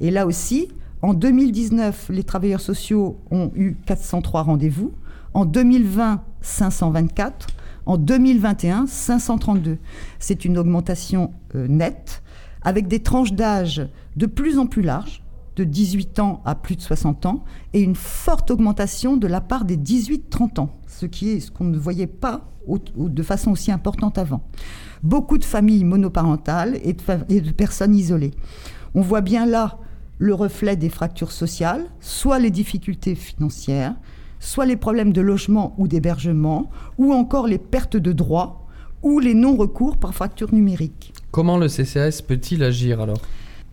Et 0.00 0.10
là 0.10 0.26
aussi, 0.26 0.68
en 1.02 1.14
2019, 1.14 2.08
les 2.10 2.24
travailleurs 2.24 2.60
sociaux 2.60 3.18
ont 3.30 3.52
eu 3.54 3.76
403 3.86 4.42
rendez-vous. 4.42 4.92
En 5.32 5.44
2020, 5.44 6.22
524. 6.40 7.46
En 7.86 7.96
2021, 7.96 8.86
532. 8.86 9.78
C'est 10.18 10.44
une 10.44 10.58
augmentation 10.58 11.32
euh, 11.54 11.66
nette, 11.68 12.22
avec 12.62 12.88
des 12.88 13.00
tranches 13.00 13.32
d'âge 13.32 13.88
de 14.16 14.26
plus 14.26 14.58
en 14.58 14.66
plus 14.66 14.82
larges, 14.82 15.22
de 15.60 15.64
18 15.64 16.18
ans 16.20 16.40
à 16.46 16.54
plus 16.54 16.74
de 16.76 16.80
60 16.80 17.26
ans, 17.26 17.44
et 17.74 17.82
une 17.82 17.94
forte 17.94 18.50
augmentation 18.50 19.18
de 19.18 19.26
la 19.26 19.42
part 19.42 19.66
des 19.66 19.76
18-30 19.76 20.60
ans, 20.60 20.70
ce 20.86 21.04
qui 21.04 21.30
est 21.30 21.40
ce 21.40 21.50
qu'on 21.50 21.64
ne 21.64 21.76
voyait 21.76 22.06
pas 22.06 22.48
de 22.96 23.22
façon 23.22 23.50
aussi 23.50 23.70
importante 23.70 24.16
avant. 24.16 24.42
Beaucoup 25.02 25.36
de 25.36 25.44
familles 25.44 25.84
monoparentales 25.84 26.78
et 26.82 26.94
de 26.94 27.50
personnes 27.50 27.94
isolées. 27.94 28.32
On 28.94 29.02
voit 29.02 29.20
bien 29.20 29.44
là 29.44 29.78
le 30.18 30.34
reflet 30.34 30.76
des 30.76 30.88
fractures 30.88 31.32
sociales, 31.32 31.86
soit 32.00 32.38
les 32.38 32.50
difficultés 32.50 33.14
financières, 33.14 33.94
soit 34.38 34.66
les 34.66 34.76
problèmes 34.76 35.12
de 35.12 35.20
logement 35.20 35.74
ou 35.76 35.88
d'hébergement, 35.88 36.70
ou 36.96 37.12
encore 37.12 37.46
les 37.46 37.58
pertes 37.58 37.96
de 37.98 38.12
droits 38.12 38.66
ou 39.02 39.18
les 39.18 39.34
non-recours 39.34 39.98
par 39.98 40.14
fracture 40.14 40.54
numérique. 40.54 41.12
Comment 41.30 41.58
le 41.58 41.68
CCAS 41.68 42.22
peut-il 42.26 42.62
agir 42.62 43.00
alors? 43.00 43.20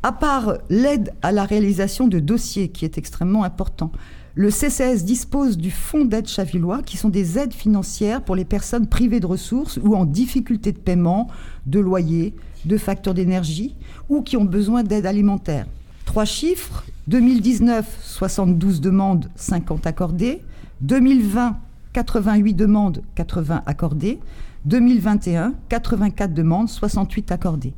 À 0.07 0.13
part 0.13 0.53
l'aide 0.69 1.13
à 1.21 1.33
la 1.33 1.43
réalisation 1.43 2.07
de 2.07 2.19
dossiers 2.19 2.69
qui 2.69 2.85
est 2.85 2.97
extrêmement 2.97 3.43
important, 3.43 3.91
le 4.35 4.49
CCS 4.49 5.03
dispose 5.03 5.57
du 5.57 5.69
fonds 5.69 6.05
d'aide 6.05 6.29
chavillois, 6.29 6.81
qui 6.81 6.95
sont 6.95 7.09
des 7.09 7.37
aides 7.37 7.53
financières 7.53 8.21
pour 8.21 8.37
les 8.37 8.45
personnes 8.45 8.87
privées 8.87 9.19
de 9.19 9.25
ressources 9.25 9.77
ou 9.83 9.97
en 9.97 10.05
difficulté 10.05 10.71
de 10.71 10.77
paiement, 10.77 11.27
de 11.65 11.81
loyer, 11.81 12.33
de 12.63 12.77
factures 12.77 13.13
d'énergie 13.13 13.75
ou 14.07 14.21
qui 14.21 14.37
ont 14.37 14.45
besoin 14.45 14.81
d'aide 14.81 15.05
alimentaire. 15.05 15.65
Trois 16.05 16.23
chiffres 16.23 16.85
2019, 17.07 17.99
72 18.01 18.79
demandes, 18.79 19.29
50 19.35 19.87
accordées. 19.87 20.41
2020, 20.79 21.57
88 21.91 22.53
demandes, 22.53 23.03
80 23.15 23.61
accordées. 23.65 24.19
2021, 24.63 25.53
84 25.67 26.33
demandes, 26.33 26.69
68 26.69 27.29
accordées. 27.33 27.73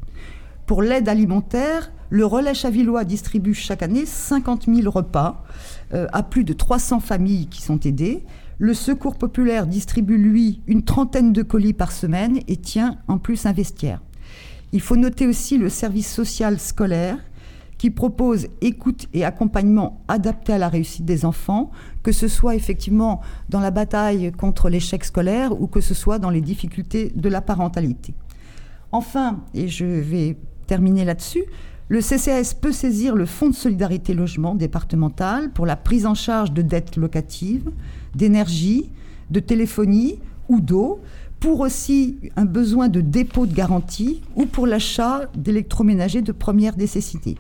Pour 0.70 0.84
l'aide 0.84 1.10
alimentaire, 1.10 1.92
le 2.12 2.28
relais 2.28 2.54
chavillois 2.54 3.04
distribue 3.04 3.56
chaque 3.56 3.82
année 3.82 4.06
50 4.06 4.66
000 4.72 4.88
repas 4.92 5.44
euh, 5.96 6.06
à 6.14 6.22
plus 6.22 6.44
de 6.44 6.54
300 6.54 7.00
familles 7.00 7.48
qui 7.48 7.64
sont 7.64 7.80
aidées. 7.80 8.24
Le 8.60 8.76
Secours 8.76 9.16
populaire 9.16 9.66
distribue, 9.66 10.20
lui, 10.20 10.62
une 10.68 10.84
trentaine 10.84 11.34
de 11.34 11.42
colis 11.42 11.74
par 11.74 11.92
semaine 11.92 12.42
et 12.48 12.56
tient 12.56 13.00
en 13.08 13.18
plus 13.18 13.48
un 13.48 13.52
vestiaire. 13.52 14.00
Il 14.72 14.80
faut 14.80 14.96
noter 14.96 15.26
aussi 15.26 15.58
le 15.58 15.70
service 15.70 16.08
social 16.08 16.60
scolaire 16.60 17.18
qui 17.80 17.90
propose 17.90 18.46
écoute 18.62 19.08
et 19.16 19.26
accompagnement 19.26 20.04
adapté 20.08 20.54
à 20.54 20.60
la 20.60 20.70
réussite 20.70 21.04
des 21.04 21.26
enfants, 21.26 21.72
que 22.04 22.12
ce 22.12 22.28
soit 22.28 22.54
effectivement 22.54 23.22
dans 23.50 23.60
la 23.60 23.72
bataille 23.72 24.32
contre 24.34 24.70
l'échec 24.70 25.04
scolaire 25.04 25.60
ou 25.60 25.66
que 25.66 25.82
ce 25.82 25.96
soit 25.96 26.20
dans 26.20 26.30
les 26.30 26.42
difficultés 26.42 27.12
de 27.16 27.28
la 27.28 27.42
parentalité. 27.42 28.14
Enfin, 28.92 29.44
et 29.56 29.68
je 29.68 29.86
vais 29.86 30.38
terminer 30.70 31.04
là-dessus, 31.04 31.46
le 31.88 32.00
CCAS 32.00 32.54
peut 32.54 32.72
saisir 32.72 33.16
le 33.16 33.26
Fonds 33.26 33.50
de 33.50 33.56
solidarité 33.56 34.14
logement 34.14 34.54
départemental 34.54 35.52
pour 35.52 35.66
la 35.66 35.76
prise 35.76 36.06
en 36.06 36.14
charge 36.14 36.54
de 36.54 36.62
dettes 36.62 36.96
locatives, 36.96 37.72
d'énergie, 38.16 38.92
de 39.32 39.40
téléphonie 39.40 40.20
ou 40.48 40.62
d'eau, 40.62 41.02
pour 41.40 41.62
aussi 41.62 42.18
un 42.36 42.46
besoin 42.46 42.88
de 42.88 43.02
dépôt 43.02 43.48
de 43.48 43.56
garantie 43.56 44.22
ou 44.36 44.46
pour 44.46 44.68
l'achat 44.68 45.22
d'électroménagers 45.36 46.22
de 46.22 46.32
première 46.32 46.78
nécessité. 46.78 47.36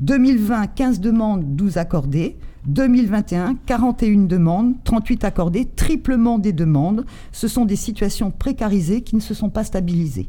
2020, 0.00 0.66
15 0.66 1.00
demandes, 1.00 1.56
12 1.56 1.78
accordées. 1.78 2.36
2021, 2.66 3.54
41 3.64 4.26
demandes, 4.26 4.74
38 4.84 5.24
accordées, 5.24 5.64
triplement 5.64 6.38
des 6.38 6.52
demandes. 6.52 7.06
Ce 7.32 7.48
sont 7.48 7.64
des 7.64 7.76
situations 7.76 8.30
précarisées 8.30 9.00
qui 9.00 9.16
ne 9.16 9.20
se 9.20 9.32
sont 9.32 9.48
pas 9.48 9.64
stabilisées. 9.64 10.28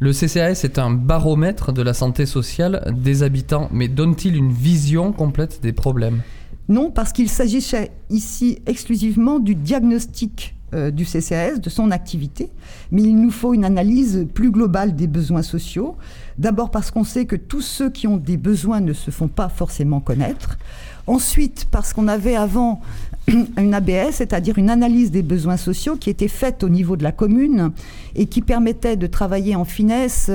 Le 0.00 0.12
CCAS 0.12 0.62
est 0.62 0.78
un 0.78 0.90
baromètre 0.90 1.72
de 1.72 1.82
la 1.82 1.92
santé 1.92 2.24
sociale 2.24 2.94
des 2.96 3.24
habitants, 3.24 3.68
mais 3.72 3.88
donne-t-il 3.88 4.36
une 4.36 4.52
vision 4.52 5.12
complète 5.12 5.60
des 5.60 5.72
problèmes? 5.72 6.22
Non, 6.68 6.92
parce 6.92 7.12
qu'il 7.12 7.28
s'agissait 7.28 7.90
ici 8.08 8.60
exclusivement 8.66 9.40
du 9.40 9.56
diagnostic 9.56 10.54
euh, 10.74 10.90
du 10.90 11.04
CCAS, 11.04 11.60
de 11.60 11.70
son 11.70 11.90
activité, 11.90 12.50
mais 12.92 13.02
il 13.02 13.16
nous 13.16 13.30
faut 13.30 13.54
une 13.54 13.64
analyse 13.64 14.28
plus 14.34 14.50
globale 14.50 14.94
des 14.94 15.06
besoins 15.06 15.42
sociaux. 15.42 15.96
D'abord 16.36 16.70
parce 16.70 16.90
qu'on 16.90 17.04
sait 17.04 17.24
que 17.24 17.36
tous 17.36 17.62
ceux 17.62 17.88
qui 17.90 18.06
ont 18.06 18.18
des 18.18 18.36
besoins 18.36 18.80
ne 18.80 18.92
se 18.92 19.10
font 19.10 19.28
pas 19.28 19.48
forcément 19.48 20.00
connaître. 20.00 20.58
Ensuite 21.06 21.66
parce 21.70 21.94
qu'on 21.94 22.06
avait 22.06 22.36
avant 22.36 22.82
une 23.58 23.74
ABS, 23.74 24.12
c'est-à-dire 24.12 24.58
une 24.58 24.70
analyse 24.70 25.10
des 25.10 25.22
besoins 25.22 25.56
sociaux 25.56 25.96
qui 25.96 26.10
était 26.10 26.28
faite 26.28 26.64
au 26.64 26.68
niveau 26.68 26.96
de 26.96 27.02
la 27.02 27.12
commune 27.12 27.72
et 28.14 28.26
qui 28.26 28.42
permettait 28.42 28.96
de 28.96 29.06
travailler 29.06 29.54
en 29.54 29.64
finesse 29.64 30.30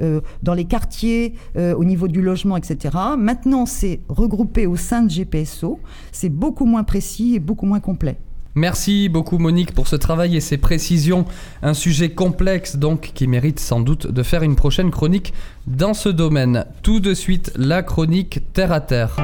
euh, 0.00 0.20
dans 0.42 0.54
les 0.54 0.64
quartiers, 0.64 1.34
euh, 1.56 1.74
au 1.74 1.84
niveau 1.84 2.08
du 2.08 2.22
logement, 2.22 2.56
etc. 2.56 2.96
Maintenant, 3.18 3.66
c'est 3.66 4.00
regroupé 4.08 4.66
au 4.66 4.76
sein 4.76 5.02
de 5.02 5.08
GPSO. 5.08 5.80
C'est 6.12 6.28
beaucoup 6.28 6.64
moins 6.64 6.84
précis 6.84 7.34
et 7.34 7.40
beaucoup 7.40 7.66
moins 7.66 7.80
complet. 7.80 8.16
Merci 8.56 9.08
beaucoup 9.08 9.38
Monique 9.38 9.72
pour 9.72 9.88
ce 9.88 9.96
travail 9.96 10.36
et 10.36 10.40
ces 10.40 10.58
précisions. 10.58 11.24
Un 11.62 11.74
sujet 11.74 12.10
complexe 12.10 12.76
donc 12.76 13.10
qui 13.12 13.26
mérite 13.26 13.58
sans 13.58 13.80
doute 13.80 14.06
de 14.06 14.22
faire 14.22 14.44
une 14.44 14.54
prochaine 14.54 14.92
chronique 14.92 15.34
dans 15.66 15.92
ce 15.92 16.08
domaine. 16.08 16.64
Tout 16.82 17.00
de 17.00 17.14
suite, 17.14 17.52
la 17.56 17.82
chronique 17.82 18.40
Terre 18.52 18.70
à 18.70 18.80
Terre. 18.80 19.16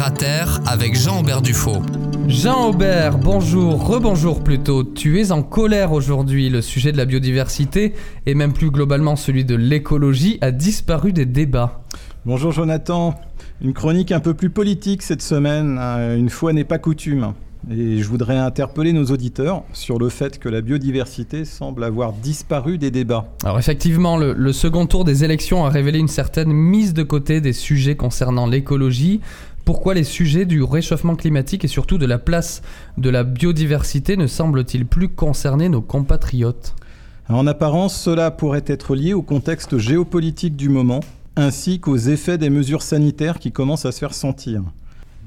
Terre 0.00 0.06
à 0.06 0.10
Terre 0.12 0.60
avec 0.66 0.96
Jean-Aubert 0.96 1.42
Dufaux. 1.42 1.82
Jean-Aubert, 2.26 3.18
bonjour, 3.18 3.86
rebonjour 3.86 4.42
plutôt. 4.42 4.82
Tu 4.82 5.20
es 5.20 5.30
en 5.30 5.42
colère 5.42 5.92
aujourd'hui. 5.92 6.48
Le 6.48 6.62
sujet 6.62 6.90
de 6.90 6.96
la 6.96 7.04
biodiversité 7.04 7.92
et 8.24 8.34
même 8.34 8.54
plus 8.54 8.70
globalement 8.70 9.14
celui 9.14 9.44
de 9.44 9.54
l'écologie 9.54 10.38
a 10.40 10.52
disparu 10.52 11.12
des 11.12 11.26
débats. 11.26 11.82
Bonjour 12.24 12.50
Jonathan. 12.50 13.14
Une 13.60 13.74
chronique 13.74 14.10
un 14.10 14.20
peu 14.20 14.32
plus 14.32 14.48
politique 14.48 15.02
cette 15.02 15.20
semaine, 15.20 15.76
hein, 15.78 16.16
une 16.16 16.30
fois 16.30 16.54
n'est 16.54 16.64
pas 16.64 16.78
coutume. 16.78 17.34
Et 17.70 17.98
je 17.98 18.08
voudrais 18.08 18.38
interpeller 18.38 18.94
nos 18.94 19.04
auditeurs 19.06 19.64
sur 19.74 19.98
le 19.98 20.08
fait 20.08 20.38
que 20.38 20.48
la 20.48 20.62
biodiversité 20.62 21.44
semble 21.44 21.84
avoir 21.84 22.14
disparu 22.14 22.78
des 22.78 22.90
débats. 22.90 23.26
Alors 23.44 23.58
effectivement, 23.58 24.16
le, 24.16 24.32
le, 24.32 24.52
second 24.54 24.86
tour 24.86 25.04
des 25.04 25.24
élections 25.24 25.66
a 25.66 25.68
révélé 25.68 25.98
une 25.98 26.08
certaine 26.08 26.52
mise 26.52 26.94
de 26.94 27.02
côté 27.02 27.42
des 27.42 27.52
sujets 27.52 27.96
concernant 27.96 28.46
l'écologie. 28.46 29.20
Pourquoi 29.70 29.94
les 29.94 30.02
sujets 30.02 30.46
du 30.46 30.64
réchauffement 30.64 31.14
climatique 31.14 31.64
et 31.64 31.68
surtout 31.68 31.96
de 31.96 32.04
la 32.04 32.18
place 32.18 32.60
de 32.98 33.08
la 33.08 33.22
biodiversité 33.22 34.16
ne 34.16 34.26
semblent-ils 34.26 34.84
plus 34.84 35.08
concerner 35.08 35.68
nos 35.68 35.80
compatriotes? 35.80 36.74
En 37.28 37.46
apparence, 37.46 37.96
cela 37.96 38.32
pourrait 38.32 38.64
être 38.66 38.96
lié 38.96 39.12
au 39.12 39.22
contexte 39.22 39.78
géopolitique 39.78 40.56
du 40.56 40.70
moment, 40.70 40.98
ainsi 41.36 41.78
qu'aux 41.78 41.96
effets 41.96 42.36
des 42.36 42.50
mesures 42.50 42.82
sanitaires 42.82 43.38
qui 43.38 43.52
commencent 43.52 43.86
à 43.86 43.92
se 43.92 44.00
faire 44.00 44.12
sentir. 44.12 44.64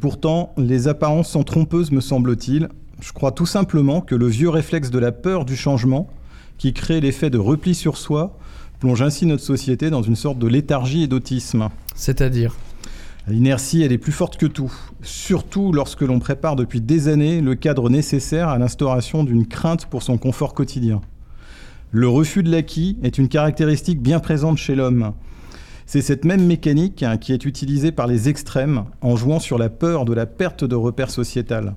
Pourtant, 0.02 0.52
les 0.58 0.90
apparences 0.90 1.30
sont 1.30 1.44
trompeuses, 1.44 1.92
me 1.92 2.02
semble-t-il. 2.02 2.68
Je 3.00 3.14
crois 3.14 3.32
tout 3.32 3.46
simplement 3.46 4.02
que 4.02 4.14
le 4.14 4.28
vieux 4.28 4.50
réflexe 4.50 4.90
de 4.92 5.00
la 5.00 5.14
peur 5.14 5.46
du 5.46 5.56
changement, 5.56 6.10
qui 6.58 6.74
crée 6.74 7.00
l'effet 7.00 7.30
de 7.30 7.38
repli 7.38 7.76
sur 7.76 7.96
soi, 7.96 8.38
plonge 8.82 9.04
ainsi 9.04 9.26
notre 9.26 9.42
société 9.42 9.90
dans 9.90 10.04
une 10.04 10.18
sorte 10.18 10.38
de 10.38 10.48
léthargie 10.48 11.04
et 11.04 11.08
d'autisme. 11.08 11.70
C'est-à-dire? 11.96 12.58
L'inertie, 13.28 13.82
elle 13.82 13.94
est 13.94 13.98
plus 13.98 14.12
forte 14.12 14.36
que 14.36 14.46
tout, 14.46 14.72
surtout 15.02 15.72
lorsque 15.72 16.02
l'on 16.02 16.20
prépare 16.20 16.58
depuis 16.58 16.82
des 16.82 17.08
années 17.08 17.40
le 17.40 17.56
cadre 17.56 17.90
nécessaire 17.90 18.50
à 18.50 18.58
l'instauration 18.58 19.24
d'une 19.24 19.48
crainte 19.48 19.86
pour 19.86 20.04
son 20.04 20.18
confort 20.18 20.54
quotidien. 20.54 21.00
Le 21.92 22.10
refus 22.10 22.44
de 22.44 22.52
l'acquis 22.52 22.98
est 23.02 23.18
une 23.18 23.30
caractéristique 23.30 24.02
bien 24.02 24.20
présente 24.20 24.58
chez 24.58 24.76
l'homme. 24.76 25.14
C'est 25.86 26.02
cette 26.02 26.26
même 26.26 26.46
mécanique 26.46 27.02
hein, 27.02 27.18
qui 27.18 27.32
est 27.32 27.46
utilisée 27.46 27.94
par 27.94 28.08
les 28.08 28.28
extrêmes 28.28 28.86
en 29.02 29.16
jouant 29.16 29.40
sur 29.40 29.58
la 29.58 29.70
peur 29.70 30.04
de 30.04 30.14
la 30.14 30.26
perte 30.26 30.66
de 30.66 30.76
repères 30.76 31.12
sociétal. 31.12 31.76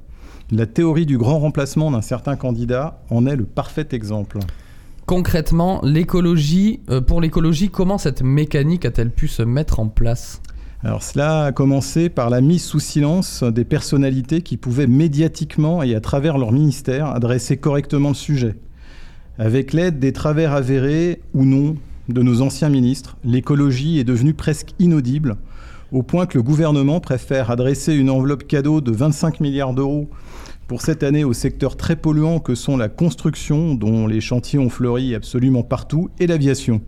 La 0.50 0.66
théorie 0.66 1.06
du 1.06 1.18
grand 1.18 1.38
remplacement 1.38 1.92
d'un 1.92 2.02
certain 2.02 2.34
candidat 2.34 3.02
en 3.08 3.24
est 3.26 3.36
le 3.36 3.44
parfait 3.44 3.88
exemple. 3.92 4.38
Concrètement, 5.06 5.80
l'écologie, 5.84 6.80
euh, 6.90 7.00
pour 7.00 7.20
l'écologie, 7.20 7.68
comment 7.68 7.98
cette 7.98 8.22
mécanique 8.22 8.84
a-t-elle 8.84 9.10
pu 9.10 9.28
se 9.28 9.42
mettre 9.42 9.78
en 9.78 9.86
place? 9.86 10.40
Alors 10.86 11.02
cela 11.02 11.46
a 11.46 11.52
commencé 11.52 12.08
par 12.08 12.30
la 12.30 12.40
mise 12.40 12.62
sous 12.62 12.78
silence 12.78 13.42
des 13.42 13.64
personnalités 13.64 14.42
qui 14.42 14.56
pouvaient 14.56 14.86
médiatiquement 14.86 15.82
et 15.82 15.96
à 15.96 16.00
travers 16.00 16.38
leur 16.38 16.52
ministère 16.52 17.06
adresser 17.06 17.56
correctement 17.56 18.10
le 18.10 18.14
sujet. 18.14 18.54
Avec 19.36 19.72
l'aide 19.72 19.98
des 19.98 20.12
travers 20.12 20.52
avérés 20.52 21.22
ou 21.34 21.44
non 21.44 21.74
de 22.08 22.22
nos 22.22 22.40
anciens 22.40 22.68
ministres, 22.68 23.16
l'écologie 23.24 23.98
est 23.98 24.04
devenue 24.04 24.32
presque 24.32 24.74
inaudible, 24.78 25.38
au 25.90 26.04
point 26.04 26.24
que 26.24 26.38
le 26.38 26.44
gouvernement 26.44 27.00
préfère 27.00 27.50
adresser 27.50 27.92
une 27.92 28.08
enveloppe 28.08 28.46
cadeau 28.46 28.80
de 28.80 28.92
25 28.92 29.40
milliards 29.40 29.74
d'euros 29.74 30.08
pour 30.68 30.82
cette 30.82 31.02
année 31.02 31.24
au 31.24 31.32
secteur 31.32 31.76
très 31.76 31.96
polluant 31.96 32.38
que 32.38 32.54
sont 32.54 32.76
la 32.76 32.88
construction, 32.88 33.74
dont 33.74 34.06
les 34.06 34.20
chantiers 34.20 34.60
ont 34.60 34.70
fleuri 34.70 35.16
absolument 35.16 35.64
partout, 35.64 36.10
et 36.20 36.28
l'aviation. 36.28 36.80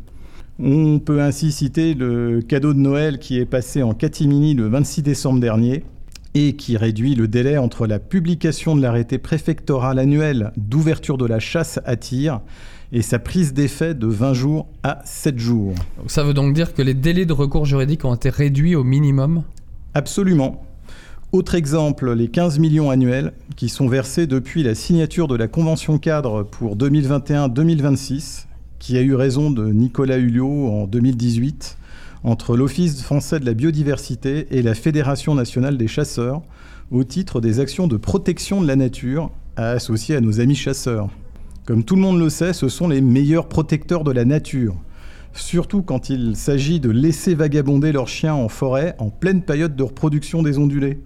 On 0.60 0.98
peut 0.98 1.20
ainsi 1.20 1.52
citer 1.52 1.94
le 1.94 2.42
cadeau 2.42 2.74
de 2.74 2.80
Noël 2.80 3.20
qui 3.20 3.38
est 3.38 3.46
passé 3.46 3.84
en 3.84 3.94
catimini 3.94 4.54
le 4.54 4.66
26 4.66 5.02
décembre 5.02 5.38
dernier 5.38 5.84
et 6.34 6.56
qui 6.56 6.76
réduit 6.76 7.14
le 7.14 7.28
délai 7.28 7.58
entre 7.58 7.86
la 7.86 8.00
publication 8.00 8.74
de 8.74 8.82
l'arrêté 8.82 9.18
préfectoral 9.18 10.00
annuel 10.00 10.52
d'ouverture 10.56 11.16
de 11.16 11.26
la 11.26 11.38
chasse 11.38 11.78
à 11.84 11.94
tir 11.94 12.40
et 12.90 13.02
sa 13.02 13.20
prise 13.20 13.54
d'effet 13.54 13.94
de 13.94 14.08
20 14.08 14.32
jours 14.32 14.66
à 14.82 15.00
7 15.04 15.38
jours. 15.38 15.74
Ça 16.08 16.24
veut 16.24 16.34
donc 16.34 16.54
dire 16.54 16.74
que 16.74 16.82
les 16.82 16.94
délais 16.94 17.24
de 17.24 17.32
recours 17.32 17.64
juridique 17.64 18.04
ont 18.04 18.16
été 18.16 18.28
réduits 18.28 18.74
au 18.74 18.82
minimum? 18.82 19.44
Absolument. 19.94 20.64
Autre 21.30 21.54
exemple, 21.54 22.12
les 22.14 22.28
15 22.28 22.58
millions 22.58 22.90
annuels 22.90 23.32
qui 23.54 23.68
sont 23.68 23.86
versés 23.86 24.26
depuis 24.26 24.64
la 24.64 24.74
signature 24.74 25.28
de 25.28 25.36
la 25.36 25.46
convention 25.46 25.98
cadre 25.98 26.42
pour 26.42 26.76
2021-2026, 26.76 28.47
qui 28.78 28.96
a 28.96 29.02
eu 29.02 29.14
raison 29.14 29.50
de 29.50 29.66
Nicolas 29.68 30.18
Hulot 30.18 30.68
en 30.68 30.86
2018, 30.86 31.78
entre 32.24 32.56
l'Office 32.56 33.02
français 33.02 33.40
de 33.40 33.46
la 33.46 33.54
biodiversité 33.54 34.46
et 34.50 34.62
la 34.62 34.74
Fédération 34.74 35.34
nationale 35.34 35.76
des 35.76 35.88
chasseurs, 35.88 36.42
au 36.90 37.04
titre 37.04 37.40
des 37.40 37.60
actions 37.60 37.86
de 37.86 37.96
protection 37.96 38.60
de 38.60 38.66
la 38.66 38.76
nature 38.76 39.30
à 39.56 39.70
associer 39.70 40.16
à 40.16 40.20
nos 40.20 40.40
amis 40.40 40.54
chasseurs. 40.54 41.10
Comme 41.66 41.84
tout 41.84 41.96
le 41.96 42.00
monde 42.00 42.18
le 42.18 42.30
sait, 42.30 42.52
ce 42.52 42.68
sont 42.68 42.88
les 42.88 43.00
meilleurs 43.00 43.48
protecteurs 43.48 44.04
de 44.04 44.12
la 44.12 44.24
nature, 44.24 44.74
surtout 45.34 45.82
quand 45.82 46.08
il 46.08 46.34
s'agit 46.34 46.80
de 46.80 46.90
laisser 46.90 47.34
vagabonder 47.34 47.92
leurs 47.92 48.08
chiens 48.08 48.34
en 48.34 48.48
forêt 48.48 48.94
en 48.98 49.10
pleine 49.10 49.42
période 49.42 49.76
de 49.76 49.82
reproduction 49.82 50.42
des 50.42 50.58
ondulés. 50.58 51.00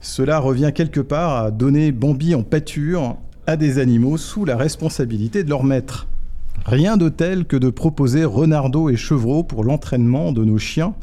Cela 0.00 0.40
revient 0.40 0.72
quelque 0.74 1.00
part 1.00 1.44
à 1.44 1.50
donner 1.52 1.92
Bambi 1.92 2.34
en 2.34 2.42
pâture 2.42 3.16
à 3.46 3.56
des 3.56 3.78
animaux 3.78 4.16
sous 4.16 4.44
la 4.44 4.56
responsabilité 4.56 5.44
de 5.44 5.50
leur 5.50 5.62
maître. 5.62 6.08
Rien 6.64 6.96
de 6.96 7.08
tel 7.08 7.44
que 7.44 7.56
de 7.56 7.70
proposer 7.70 8.24
renardeaux 8.24 8.88
et 8.88 8.96
chevreaux 8.96 9.42
pour 9.42 9.64
l'entraînement 9.64 10.32
de 10.32 10.44
nos 10.44 10.58
chiens 10.58 10.94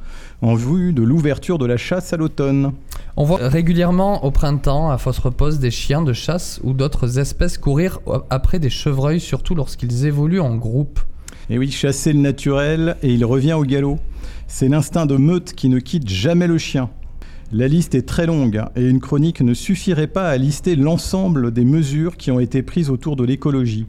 en 0.41 0.55
vue 0.55 0.93
de 0.93 1.03
l'ouverture 1.03 1.57
de 1.57 1.65
la 1.65 1.75
chasse 1.75 2.13
à 2.13 2.17
l'automne. 2.17 2.71
On 3.17 3.25
voit 3.25 3.39
régulièrement 3.41 4.23
au 4.23 4.31
printemps, 4.31 4.89
à 4.89 4.97
Fosse 4.97 5.19
Repose, 5.19 5.59
des 5.59 5.71
chiens 5.71 6.01
de 6.01 6.13
chasse 6.13 6.61
ou 6.63 6.73
d'autres 6.73 7.19
espèces 7.19 7.57
courir 7.57 7.99
après 8.29 8.59
des 8.59 8.69
chevreuils, 8.69 9.19
surtout 9.19 9.53
lorsqu'ils 9.53 10.05
évoluent 10.05 10.39
en 10.39 10.55
groupe. 10.55 11.01
Et 11.49 11.57
oui, 11.57 11.69
chasser 11.71 12.13
le 12.13 12.19
naturel 12.19 12.95
et 13.03 13.13
il 13.13 13.25
revient 13.25 13.53
au 13.53 13.63
galop. 13.63 13.99
C'est 14.47 14.69
l'instinct 14.69 15.05
de 15.05 15.17
meute 15.17 15.53
qui 15.53 15.67
ne 15.67 15.79
quitte 15.79 16.07
jamais 16.07 16.47
le 16.47 16.57
chien. 16.57 16.89
La 17.51 17.67
liste 17.67 17.95
est 17.95 18.07
très 18.07 18.27
longue 18.27 18.63
et 18.75 18.87
une 18.87 18.99
chronique 18.99 19.41
ne 19.41 19.55
suffirait 19.55 20.07
pas 20.07 20.29
à 20.29 20.37
lister 20.37 20.75
l'ensemble 20.75 21.51
des 21.51 21.65
mesures 21.65 22.15
qui 22.15 22.29
ont 22.31 22.39
été 22.39 22.61
prises 22.61 22.91
autour 22.91 23.15
de 23.15 23.23
l'écologie 23.23 23.87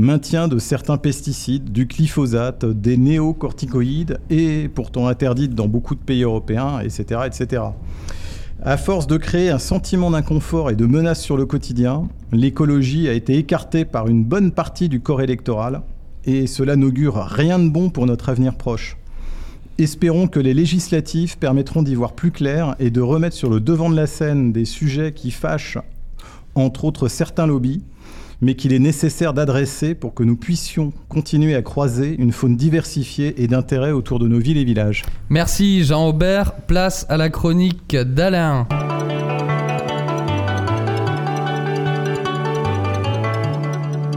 maintien 0.00 0.48
de 0.48 0.58
certains 0.58 0.96
pesticides, 0.96 1.72
du 1.72 1.86
glyphosate, 1.86 2.64
des 2.64 2.96
néocorticoïdes 2.96 4.18
et 4.30 4.68
pourtant 4.68 5.06
interdites 5.06 5.54
dans 5.54 5.68
beaucoup 5.68 5.94
de 5.94 6.00
pays 6.00 6.22
européens, 6.22 6.80
etc. 6.80 7.20
etc. 7.26 7.62
À 8.62 8.76
force 8.76 9.06
de 9.06 9.16
créer 9.16 9.50
un 9.50 9.58
sentiment 9.58 10.10
d'inconfort 10.10 10.70
et 10.70 10.76
de 10.76 10.84
menace 10.86 11.22
sur 11.22 11.36
le 11.36 11.46
quotidien, 11.46 12.08
l'écologie 12.32 13.08
a 13.08 13.12
été 13.12 13.36
écartée 13.36 13.84
par 13.84 14.08
une 14.08 14.24
bonne 14.24 14.52
partie 14.52 14.88
du 14.88 15.00
corps 15.00 15.22
électoral 15.22 15.82
et 16.24 16.46
cela 16.46 16.76
n'augure 16.76 17.16
rien 17.16 17.58
de 17.58 17.68
bon 17.68 17.90
pour 17.90 18.06
notre 18.06 18.28
avenir 18.28 18.56
proche. 18.56 18.96
Espérons 19.78 20.28
que 20.28 20.40
les 20.40 20.52
législatives 20.52 21.38
permettront 21.38 21.82
d'y 21.82 21.94
voir 21.94 22.12
plus 22.12 22.30
clair 22.30 22.76
et 22.78 22.90
de 22.90 23.00
remettre 23.00 23.36
sur 23.36 23.48
le 23.48 23.60
devant 23.60 23.88
de 23.88 23.96
la 23.96 24.06
scène 24.06 24.52
des 24.52 24.66
sujets 24.66 25.12
qui 25.12 25.30
fâchent, 25.30 25.78
entre 26.54 26.84
autres 26.84 27.08
certains 27.08 27.46
lobbies, 27.46 27.82
mais 28.40 28.54
qu'il 28.54 28.72
est 28.72 28.78
nécessaire 28.78 29.34
d'adresser 29.34 29.94
pour 29.94 30.14
que 30.14 30.22
nous 30.22 30.36
puissions 30.36 30.92
continuer 31.08 31.54
à 31.54 31.62
croiser 31.62 32.16
une 32.18 32.32
faune 32.32 32.56
diversifiée 32.56 33.42
et 33.42 33.46
d'intérêt 33.46 33.92
autour 33.92 34.18
de 34.18 34.28
nos 34.28 34.38
villes 34.38 34.58
et 34.58 34.64
villages. 34.64 35.04
Merci 35.28 35.84
Jean 35.84 36.08
Aubert, 36.08 36.54
place 36.66 37.06
à 37.08 37.16
la 37.16 37.28
chronique 37.28 37.96
d'Alain. 37.96 38.66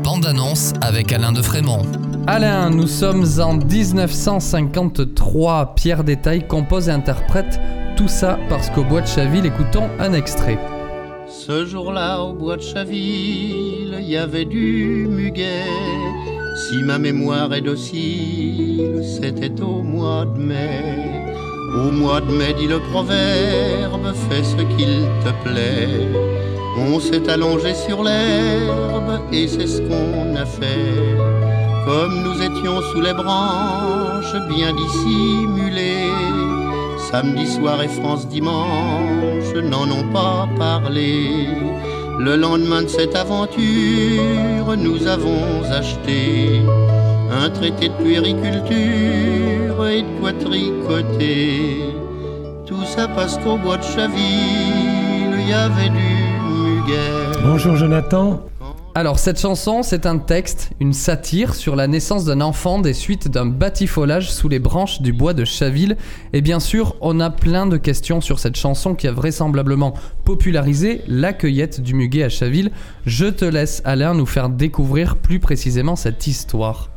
Bande 0.03 0.25
annonce 0.25 0.74
avec 0.82 1.12
Alain 1.12 1.32
de 1.32 1.42
Frémont. 1.42 1.82
Alain, 2.27 2.70
nous 2.70 2.88
sommes 2.88 3.25
en 3.39 3.56
1953. 3.56 5.75
Pierre 5.75 6.06
Détail 6.06 6.48
compose 6.48 6.88
et 6.88 6.92
interprète 6.92 7.60
tout 7.98 8.08
ça 8.08 8.39
parce 8.50 8.70
qu'au 8.70 8.84
bois 8.84 9.01
de 9.01 9.08
Chaville, 9.08 9.46
écoutons 9.46 9.89
un 10.00 10.13
extrait. 10.13 10.58
Ce 11.45 11.65
jour-là, 11.65 12.21
au 12.21 12.31
bois 12.31 12.55
de 12.55 12.62
Chaville, 12.62 13.97
il 14.00 14.09
y 14.09 14.15
avait 14.15 14.45
du 14.45 15.05
muguet. 15.09 15.67
Si 16.55 16.81
ma 16.83 16.97
mémoire 16.97 17.53
est 17.53 17.59
docile, 17.59 19.03
c'était 19.03 19.62
au 19.62 19.81
mois 19.81 20.23
de 20.23 20.39
mai. 20.39 20.79
Au 21.75 21.91
mois 21.91 22.21
de 22.21 22.31
mai, 22.31 22.53
dit 22.57 22.67
le 22.67 22.79
proverbe, 22.79 24.13
fais 24.29 24.41
ce 24.41 24.55
qu'il 24.55 25.05
te 25.25 25.31
plaît. 25.43 26.07
On 26.77 26.97
s'est 27.01 27.29
allongé 27.29 27.73
sur 27.73 28.03
l'herbe 28.03 29.19
et 29.33 29.45
c'est 29.50 29.67
ce 29.67 29.81
qu'on 29.81 30.38
a 30.38 30.45
fait. 30.45 30.95
Comme 31.85 32.23
nous 32.23 32.41
étions 32.41 32.81
sous 32.93 33.01
les 33.01 33.13
branches, 33.13 34.38
bien 34.47 34.73
dissimulés 34.73 36.33
Samedi 37.13 37.46
soir 37.46 37.79
et 37.84 37.89
France 37.89 38.27
dimanche 38.27 39.53
n'en 39.70 39.84
ont 39.84 40.12
pas 40.12 40.50
parlé. 40.58 41.46
Le 42.17 42.36
lendemain 42.36 42.82
de 42.82 42.88
cette 42.88 43.15
aventure, 43.15 44.75
nous 44.75 45.05
avons 45.05 45.62
acheté 45.72 46.63
un 47.32 47.51
traité 47.51 47.89
de 47.89 48.03
puériculture 48.03 49.88
et 49.88 50.01
de 50.01 50.20
quoi 50.20 50.34
tricoter. 50.34 51.84
Tout 52.65 52.84
ça 52.84 53.08
parce 53.08 53.38
qu'au 53.38 53.58
bois 53.58 53.77
de 53.77 53.84
Chaville, 53.84 55.38
il 55.39 55.48
y 55.48 55.53
avait 55.53 55.89
du 55.89 56.15
muguet. 56.50 57.38
Bonjour 57.43 57.75
Jonathan. 57.75 58.41
Alors 58.95 59.17
cette 59.17 59.39
chanson, 59.39 59.81
c'est 59.81 60.05
un 60.05 60.19
texte, 60.19 60.69
une 60.79 60.93
satire 60.93 61.56
sur 61.56 61.75
la 61.75 61.88
naissance 61.88 62.25
d'un 62.25 62.41
enfant 62.41 62.77
des 62.77 62.93
suites 62.93 63.27
d'un 63.27 63.47
batifolage 63.47 64.32
sous 64.32 64.49
les 64.49 64.60
branches 64.60 65.01
du 65.01 65.12
bois 65.12 65.34
de 65.34 65.45
Chaville. 65.45 65.97
Et 66.32 66.41
bien 66.41 66.60
sûr, 66.60 66.95
on 67.01 67.19
a 67.19 67.32
plein 67.32 67.65
de 67.65 67.77
questions 67.77 68.21
sur 68.21 68.38
cette 68.38 68.56
chanson 68.56 68.93
qui 68.93 69.08
a 69.08 69.12
vraisemblablement 69.12 69.95
popularisé 70.25 71.01
la 71.08 71.34
cueillette 71.34 71.82
du 71.82 71.95
muguet 71.95 72.21
à 72.21 72.29
Chaville. 72.29 72.69
Je 73.08 73.25
te 73.25 73.45
laisse 73.45 73.82
Alain 73.84 74.13
nous 74.13 74.27
faire 74.27 74.49
découvrir 74.49 75.15
plus 75.15 75.39
précisément 75.39 75.95
cette 75.95 76.27
histoire. 76.27 76.91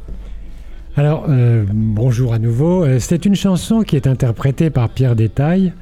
Alors, 0.99 1.25
euh, 1.31 1.65
bonjour 1.73 2.35
à 2.35 2.39
nouveau. 2.39 2.85
Euh, 2.85 2.99
c'est 3.01 3.25
une 3.25 3.37
chanson 3.37 3.81
qui 3.81 3.97
est 3.97 4.07
interprétée 4.07 4.69
par 4.69 4.91
Pierre 4.91 5.17
Détail, 5.17 5.73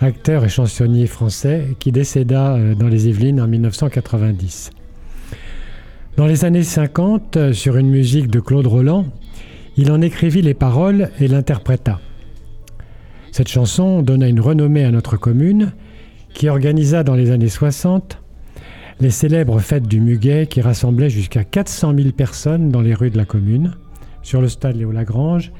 acteur 0.00 0.42
et 0.42 0.48
chansonnier 0.48 1.06
français, 1.06 1.76
qui 1.78 1.92
décéda 1.92 2.54
euh, 2.54 2.74
dans 2.74 2.88
les 2.88 3.08
Yvelines 3.08 3.42
en 3.42 3.46
1990. 3.46 4.70
Dans 6.20 6.26
les 6.26 6.44
années 6.44 6.64
50, 6.64 7.36
euh, 7.38 7.52
sur 7.54 7.78
une 7.78 7.88
musique 7.88 8.26
de 8.26 8.40
Claude 8.40 8.66
Roland, 8.66 9.06
il 9.78 9.90
en 9.90 10.02
écrivit 10.02 10.42
les 10.42 10.52
paroles 10.52 11.08
et 11.18 11.28
l'interpréta. 11.28 11.98
Cette 13.32 13.48
chanson 13.48 14.02
donna 14.02 14.28
une 14.28 14.38
renommée 14.38 14.84
à 14.84 14.90
notre 14.90 15.16
commune, 15.16 15.72
qui 16.34 16.50
organisa 16.50 17.04
dans 17.04 17.14
les 17.14 17.30
années 17.30 17.48
60 17.48 18.18
les 19.00 19.08
célèbres 19.08 19.60
fêtes 19.60 19.88
du 19.88 19.98
Muguet 19.98 20.46
qui 20.46 20.60
rassemblaient 20.60 21.08
jusqu'à 21.08 21.42
400 21.42 21.94
000 21.96 22.10
personnes 22.10 22.68
dans 22.68 22.82
les 22.82 22.92
rues 22.92 23.08
de 23.08 23.16
la 23.16 23.24
commune, 23.24 23.72
sur 24.20 24.42
le 24.42 24.48
stade 24.48 24.76
Léo 24.76 24.92
Lagrange 24.92 25.52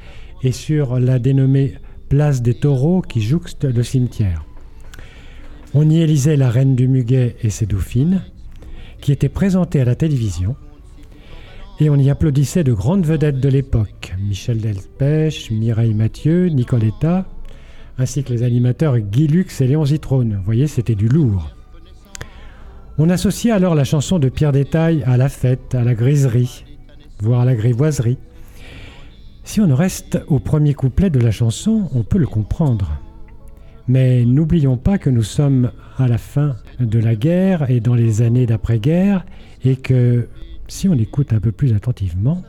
et 0.43 0.53
sur 0.53 1.01
la 1.01 1.19
dénommée 1.19 1.77
Place 2.11 2.43
des 2.43 2.53
Taureaux 2.53 3.01
qui 3.01 3.23
jouxte 3.23 3.65
le 3.65 3.83
cimetière. 3.83 4.45
On 5.73 5.89
y 5.89 6.03
élisait 6.03 6.37
la 6.37 6.51
reine 6.51 6.77
du 6.77 6.87
Muguet 6.87 7.37
et 7.43 7.49
ses 7.49 7.65
dauphines, 7.65 8.21
qui 9.01 9.13
était 9.13 9.29
présenté 9.29 9.81
à 9.81 9.85
la 9.85 9.95
télévision. 9.95 10.57
Et 11.81 11.89
on 11.89 11.97
y 11.97 12.11
applaudissait 12.11 12.65
de 12.65 12.73
grandes 12.73 13.07
vedettes 13.07 13.41
de 13.41 13.49
l'époque, 13.49 14.15
Michel 14.21 14.59
Delpech, 14.59 15.51
Mireille 15.51 15.95
Mathieu, 15.95 16.49
Nicoletta, 16.49 17.27
ainsi 17.99 18.23
que 18.23 18.33
les 18.33 18.43
animateurs 18.43 18.99
Guy 18.99 19.27
Lux 19.27 19.61
et 19.61 19.67
Léon 19.67 19.87
Zitrone. 19.87 20.37
Vous 20.37 20.45
voyez, 20.45 20.67
c'était 20.67 20.95
du 20.95 21.09
lourd. 21.09 21.55
On 22.99 23.09
associait 23.09 23.51
alors 23.51 23.75
la 23.75 23.85
chanson 23.85 24.19
de 24.19 24.29
Pierre 24.29 24.53
Détail 24.53 25.03
à 25.07 25.17
la 25.17 25.31
fête, 25.31 25.75
à 25.75 25.83
la 25.85 25.95
griserie, 25.95 26.65
voire 27.21 27.41
à 27.41 27.45
la 27.47 27.55
grivoiserie. 27.55 28.19
Si 29.45 29.61
on 29.61 29.75
reste 29.75 30.23
au 30.29 30.39
premier 30.39 30.75
couplet 30.75 31.09
de 31.09 31.19
la 31.19 31.31
chanson, 31.31 31.89
on 31.95 32.03
peut 32.03 32.19
le 32.19 32.27
comprendre. 32.27 33.01
Mais 33.91 34.25
n'oublions 34.25 34.77
pas 34.77 34.99
que 34.99 35.11
nous 35.11 35.25
sommes 35.25 35.73
à 35.99 36.07
la 36.07 36.17
fin 36.17 36.55
de 36.79 37.01
la 37.01 37.17
guerre 37.17 37.69
et 37.73 37.81
dans 37.81 37.97
les 37.97 38.23
années 38.23 38.47
d'après-guerre, 38.47 39.27
et 39.65 39.75
que 39.75 40.29
si 40.69 40.89
on 40.89 40.95
écoute 40.95 41.33
un 41.33 41.41
peu 41.41 41.51
plus 41.51 41.75
attentivement, 41.75 42.41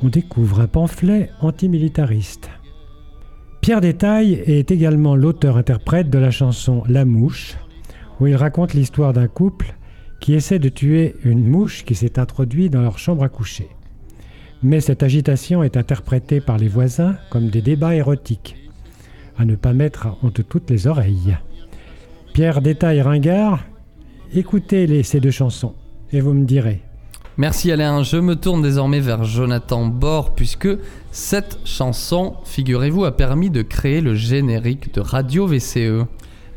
on 0.00 0.08
découvre 0.08 0.60
un 0.60 0.68
pamphlet 0.68 1.30
antimilitariste. 1.40 2.50
Pierre 3.62 3.80
Détail 3.80 4.34
est 4.46 4.70
également 4.70 5.16
l'auteur-interprète 5.16 6.08
de 6.08 6.18
la 6.18 6.30
chanson 6.30 6.84
La 6.86 7.04
Mouche, 7.04 7.56
où 8.20 8.28
il 8.28 8.36
raconte 8.36 8.74
l'histoire 8.74 9.12
d'un 9.12 9.26
couple 9.26 9.74
qui 10.20 10.34
essaie 10.34 10.60
de 10.60 10.68
tuer 10.68 11.16
une 11.24 11.48
mouche 11.48 11.84
qui 11.84 11.96
s'est 11.96 12.20
introduite 12.20 12.72
dans 12.72 12.82
leur 12.82 13.00
chambre 13.00 13.24
à 13.24 13.28
coucher. 13.28 13.66
Mais 14.62 14.78
cette 14.78 15.02
agitation 15.02 15.64
est 15.64 15.76
interprétée 15.76 16.40
par 16.40 16.58
les 16.58 16.68
voisins 16.68 17.16
comme 17.28 17.48
des 17.48 17.60
débats 17.60 17.96
érotiques, 17.96 18.61
à 19.36 19.44
ne 19.44 19.54
pas 19.56 19.72
mettre 19.72 20.08
entre 20.22 20.42
toutes 20.42 20.70
les 20.70 20.86
oreilles. 20.86 21.36
Pierre 22.32 22.62
Détail 22.62 23.02
Ringard, 23.02 23.60
écoutez 24.34 24.86
les, 24.86 25.02
ces 25.02 25.20
deux 25.20 25.30
chansons 25.30 25.74
et 26.12 26.20
vous 26.20 26.32
me 26.32 26.44
direz. 26.44 26.82
Merci 27.38 27.72
Alain, 27.72 28.02
je 28.02 28.18
me 28.18 28.36
tourne 28.36 28.62
désormais 28.62 29.00
vers 29.00 29.24
Jonathan 29.24 29.86
Bord 29.86 30.34
puisque 30.34 30.68
cette 31.10 31.58
chanson, 31.64 32.36
figurez-vous, 32.44 33.04
a 33.04 33.16
permis 33.16 33.50
de 33.50 33.62
créer 33.62 34.00
le 34.02 34.14
générique 34.14 34.94
de 34.94 35.00
Radio 35.00 35.46
VCE. 35.46 36.04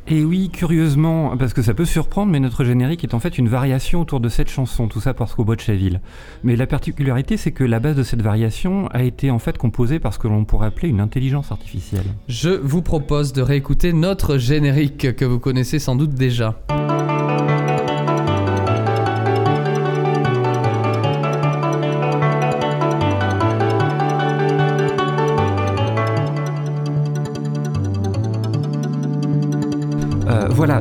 Et 0.08 0.24
oui, 0.24 0.50
curieusement, 0.50 1.36
parce 1.36 1.54
que 1.54 1.64
ça 1.64 1.74
peut 1.74 1.86
surprendre, 1.86 2.32
mais 2.32 2.40
notre 2.40 2.64
générique 2.64 3.04
est 3.04 3.16
en 3.16 3.20
fait 3.20 3.40
une 3.40 3.50
variation 3.50 4.02
autour 4.02 4.20
de 4.20 4.30
cette 4.30 4.50
chanson, 4.50 4.88
tout 4.88 5.02
ça 5.02 5.16
parce 5.16 5.34
qu'au 5.34 5.44
bois 5.44 5.56
de 5.56 5.62
Chaville. 5.62 6.00
Mais 6.44 6.56
la 6.56 6.68
particularité, 6.68 7.38
c'est 7.38 7.52
que 7.52 7.64
la 7.64 7.80
base 7.80 7.96
de 7.96 8.04
cette 8.04 8.22
variation 8.22 8.88
a 8.90 9.02
été 9.02 9.32
en 9.32 9.40
fait 9.40 9.58
composée 9.58 9.98
par 9.98 10.14
ce 10.14 10.20
que 10.20 10.28
l'on 10.28 10.46
pourrait 10.46 10.68
appeler 10.68 10.90
une 10.90 11.00
intelligence 11.00 11.52
artificielle. 11.52 12.06
Je 12.28 12.50
vous 12.50 12.84
propose 12.84 13.34
de 13.34 13.42
réécouter 13.42 13.94
notre 13.94 14.38
générique 14.38 15.16
que 15.16 15.26
vous 15.26 15.40
connaissez 15.40 15.80
sans 15.80 15.96
doute 15.96 16.14
déjà. 16.14 16.56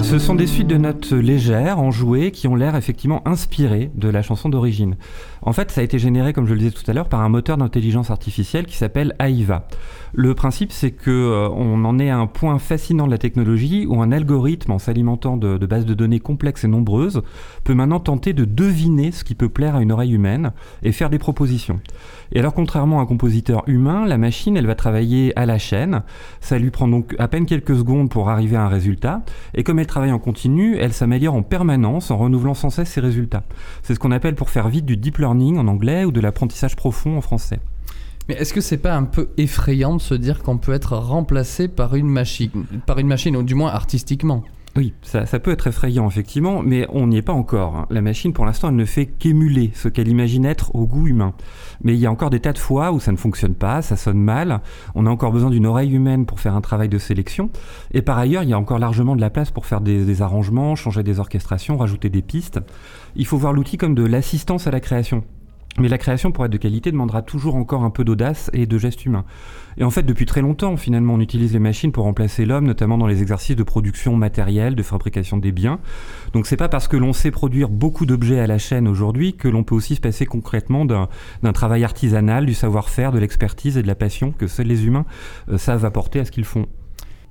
Ce 0.05 0.19
sont 0.19 0.35
des 0.35 0.47
suites 0.47 0.67
de 0.67 0.77
notes 0.77 1.12
légères, 1.12 1.81
enjouées, 1.81 2.31
qui 2.31 2.47
ont 2.47 2.55
l'air 2.55 2.77
effectivement 2.77 3.27
inspirées 3.27 3.90
de 3.95 4.09
la 4.11 4.21
chanson 4.21 4.51
d'origine. 4.51 4.97
En 5.40 5.55
fait, 5.55 5.71
ça 5.71 5.81
a 5.81 5.85
été 5.85 5.99
généré, 5.99 6.35
comme 6.35 6.47
je 6.47 6.53
le 6.53 6.59
disais 6.59 6.71
tout 6.73 6.88
à 6.88 6.93
l'heure, 6.93 7.09
par 7.09 7.23
un 7.23 7.31
moteur 7.31 7.57
d'intelligence 7.57 8.11
artificielle 8.11 8.67
qui 8.67 8.77
s'appelle 8.77 9.17
AIVA. 9.19 9.67
Le 10.12 10.35
principe, 10.35 10.73
c'est 10.73 10.90
que 10.90 11.11
euh, 11.11 11.49
on 11.49 11.87
en 11.87 11.99
est 11.99 12.11
à 12.11 12.19
un 12.19 12.27
point 12.27 12.59
fascinant 12.59 13.07
de 13.07 13.11
la 13.11 13.19
technologie 13.19 13.87
où 13.87 14.03
un 14.03 14.12
algorithme, 14.12 14.73
en 14.73 14.79
s'alimentant 14.79 15.38
de, 15.38 15.57
de, 15.57 15.67
bases 15.67 15.87
de 15.87 15.95
données 15.95 16.21
complexes 16.21 16.64
et 16.64 16.69
nombreuses, 16.69 17.23
peut 17.64 17.75
maintenant 17.75 17.99
tenter 17.99 18.35
de 18.35 18.45
deviner 18.45 19.11
ce 19.11 19.25
qui 19.25 19.35
peut 19.35 19.49
plaire 19.49 19.75
à 19.75 19.83
une 19.83 19.90
oreille 19.90 20.12
humaine 20.12 20.53
et 20.83 20.93
faire 20.93 21.09
des 21.09 21.19
propositions. 21.19 21.81
Et 22.35 22.40
alors, 22.40 22.53
contrairement 22.53 22.99
à 22.99 23.03
un 23.03 23.07
compositeur 23.07 23.62
humain, 23.68 24.05
la 24.07 24.18
machine, 24.18 24.57
elle 24.57 24.66
va 24.66 24.75
travailler 24.75 25.33
à 25.38 25.47
la 25.47 25.59
chaîne. 25.59 26.03
Ça 26.40 26.59
lui 26.59 26.70
prend 26.70 26.88
donc 26.88 27.14
à 27.18 27.29
peine 27.29 27.47
quelques 27.47 27.77
secondes 27.77 28.11
pour 28.11 28.29
arriver 28.29 28.57
à 28.57 28.64
un 28.64 28.68
résultat. 28.68 29.23
Et 29.55 29.62
comme 29.62 29.79
elle 29.79 29.87
travaille 29.87 30.11
en 30.12 30.18
continu, 30.18 30.77
elle 30.77 30.92
s'améliore 30.92 31.35
en 31.35 31.42
permanence 31.42 32.11
en 32.11 32.16
renouvelant 32.16 32.55
sans 32.55 32.70
cesse 32.70 32.90
ses 32.90 33.01
résultats. 33.01 33.44
C'est 33.83 33.94
ce 33.94 34.01
qu'on 34.01 34.11
appelle 34.11 34.35
pour 34.35 34.51
faire 34.51 34.68
vite 34.68 34.85
du 34.85 34.97
deep 34.97 35.18
learning 35.18 35.59
en 35.59 35.68
anglais 35.68 36.05
ou 36.05 36.11
de 36.11 36.20
l'apprentissage 36.20 36.75
profond 36.75 37.16
en 37.16 37.20
français. 37.20 37.61
Mais 38.29 38.35
est-ce 38.35 38.53
que 38.55 38.61
c'est 38.61 38.79
pas 38.79 38.94
un 38.97 39.05
peu 39.05 39.29
effrayant 39.37 39.94
de 39.97 40.01
se 40.01 40.14
dire 40.14 40.42
qu'on 40.42 40.59
peut 40.59 40.73
être 40.73 40.97
remplacé 40.97 41.68
par 41.68 41.94
une 41.94 42.09
machine, 42.09 42.64
par 42.87 42.99
une 42.99 43.07
machine, 43.07 43.37
ou 43.37 43.42
du 43.42 43.55
moins 43.55 43.70
artistiquement? 43.70 44.42
Oui, 44.76 44.92
ça, 45.02 45.24
peut 45.38 45.52
être 45.52 45.68
effrayant 45.68 46.08
effectivement, 46.08 46.60
mais 46.60 46.84
on 46.90 47.06
n'y 47.06 47.18
est 47.18 47.22
pas 47.22 47.32
encore. 47.32 47.87
La 47.90 48.02
machine, 48.02 48.32
pour 48.32 48.44
l'instant, 48.44 48.70
elle 48.70 48.76
ne 48.76 48.84
fait 48.84 49.06
qu'émuler 49.06 49.70
ce 49.72 49.87
qu'elle 49.87 50.08
imagine 50.08 50.44
être 50.44 50.74
au 50.74 50.84
goût 50.84 51.06
humain. 51.06 51.32
Mais 51.84 51.94
il 51.94 52.00
y 52.00 52.06
a 52.06 52.10
encore 52.10 52.30
des 52.30 52.40
tas 52.40 52.52
de 52.52 52.58
fois 52.58 52.90
où 52.90 52.98
ça 52.98 53.12
ne 53.12 53.16
fonctionne 53.16 53.54
pas, 53.54 53.82
ça 53.82 53.94
sonne 53.96 54.18
mal, 54.18 54.62
on 54.96 55.06
a 55.06 55.10
encore 55.10 55.30
besoin 55.30 55.50
d'une 55.50 55.66
oreille 55.66 55.92
humaine 55.92 56.26
pour 56.26 56.40
faire 56.40 56.56
un 56.56 56.60
travail 56.60 56.88
de 56.88 56.98
sélection. 56.98 57.50
Et 57.92 58.02
par 58.02 58.18
ailleurs, 58.18 58.42
il 58.42 58.48
y 58.48 58.52
a 58.52 58.58
encore 58.58 58.80
largement 58.80 59.14
de 59.14 59.20
la 59.20 59.30
place 59.30 59.52
pour 59.52 59.66
faire 59.66 59.80
des, 59.80 60.04
des 60.04 60.22
arrangements, 60.22 60.74
changer 60.74 61.04
des 61.04 61.20
orchestrations, 61.20 61.76
rajouter 61.76 62.08
des 62.08 62.22
pistes. 62.22 62.58
Il 63.14 63.26
faut 63.26 63.38
voir 63.38 63.52
l'outil 63.52 63.76
comme 63.76 63.94
de 63.94 64.04
l'assistance 64.04 64.66
à 64.66 64.72
la 64.72 64.80
création. 64.80 65.22
Mais 65.78 65.88
la 65.88 65.98
création, 65.98 66.30
pour 66.30 66.44
être 66.44 66.52
de 66.52 66.56
qualité, 66.56 66.92
demandera 66.92 67.22
toujours 67.22 67.56
encore 67.56 67.82
un 67.82 67.90
peu 67.90 68.04
d'audace 68.04 68.48
et 68.52 68.66
de 68.66 68.78
gestes 68.78 69.04
humains. 69.04 69.24
Et 69.78 69.84
en 69.84 69.90
fait, 69.90 70.02
depuis 70.02 70.26
très 70.26 70.40
longtemps, 70.40 70.76
finalement, 70.76 71.14
on 71.14 71.20
utilise 71.20 71.52
les 71.52 71.58
machines 71.58 71.92
pour 71.92 72.04
remplacer 72.04 72.44
l'homme, 72.44 72.66
notamment 72.66 72.98
dans 72.98 73.06
les 73.06 73.22
exercices 73.22 73.56
de 73.56 73.62
production 73.62 74.16
matérielle, 74.16 74.74
de 74.74 74.82
fabrication 74.82 75.37
des 75.37 75.52
biens. 75.52 75.80
Donc 76.32 76.46
c'est 76.46 76.56
pas 76.56 76.68
parce 76.68 76.88
que 76.88 76.96
l'on 76.96 77.12
sait 77.12 77.30
produire 77.30 77.68
beaucoup 77.68 78.06
d'objets 78.06 78.40
à 78.40 78.46
la 78.46 78.58
chaîne 78.58 78.88
aujourd'hui 78.88 79.34
que 79.34 79.48
l'on 79.48 79.64
peut 79.64 79.74
aussi 79.74 79.96
se 79.96 80.00
passer 80.00 80.26
concrètement 80.26 80.84
d'un 80.84 81.52
travail 81.52 81.84
artisanal, 81.84 82.46
du 82.46 82.54
savoir-faire, 82.54 83.12
de 83.12 83.18
l'expertise 83.18 83.76
et 83.76 83.82
de 83.82 83.87
la 83.87 83.94
passion 83.94 84.32
que 84.32 84.46
seuls 84.46 84.66
les 84.66 84.87
humains 84.87 85.06
euh, 85.50 85.58
savent 85.58 85.84
apporter 85.84 86.20
à 86.20 86.24
ce 86.24 86.30
qu'ils 86.30 86.44
font. 86.44 86.66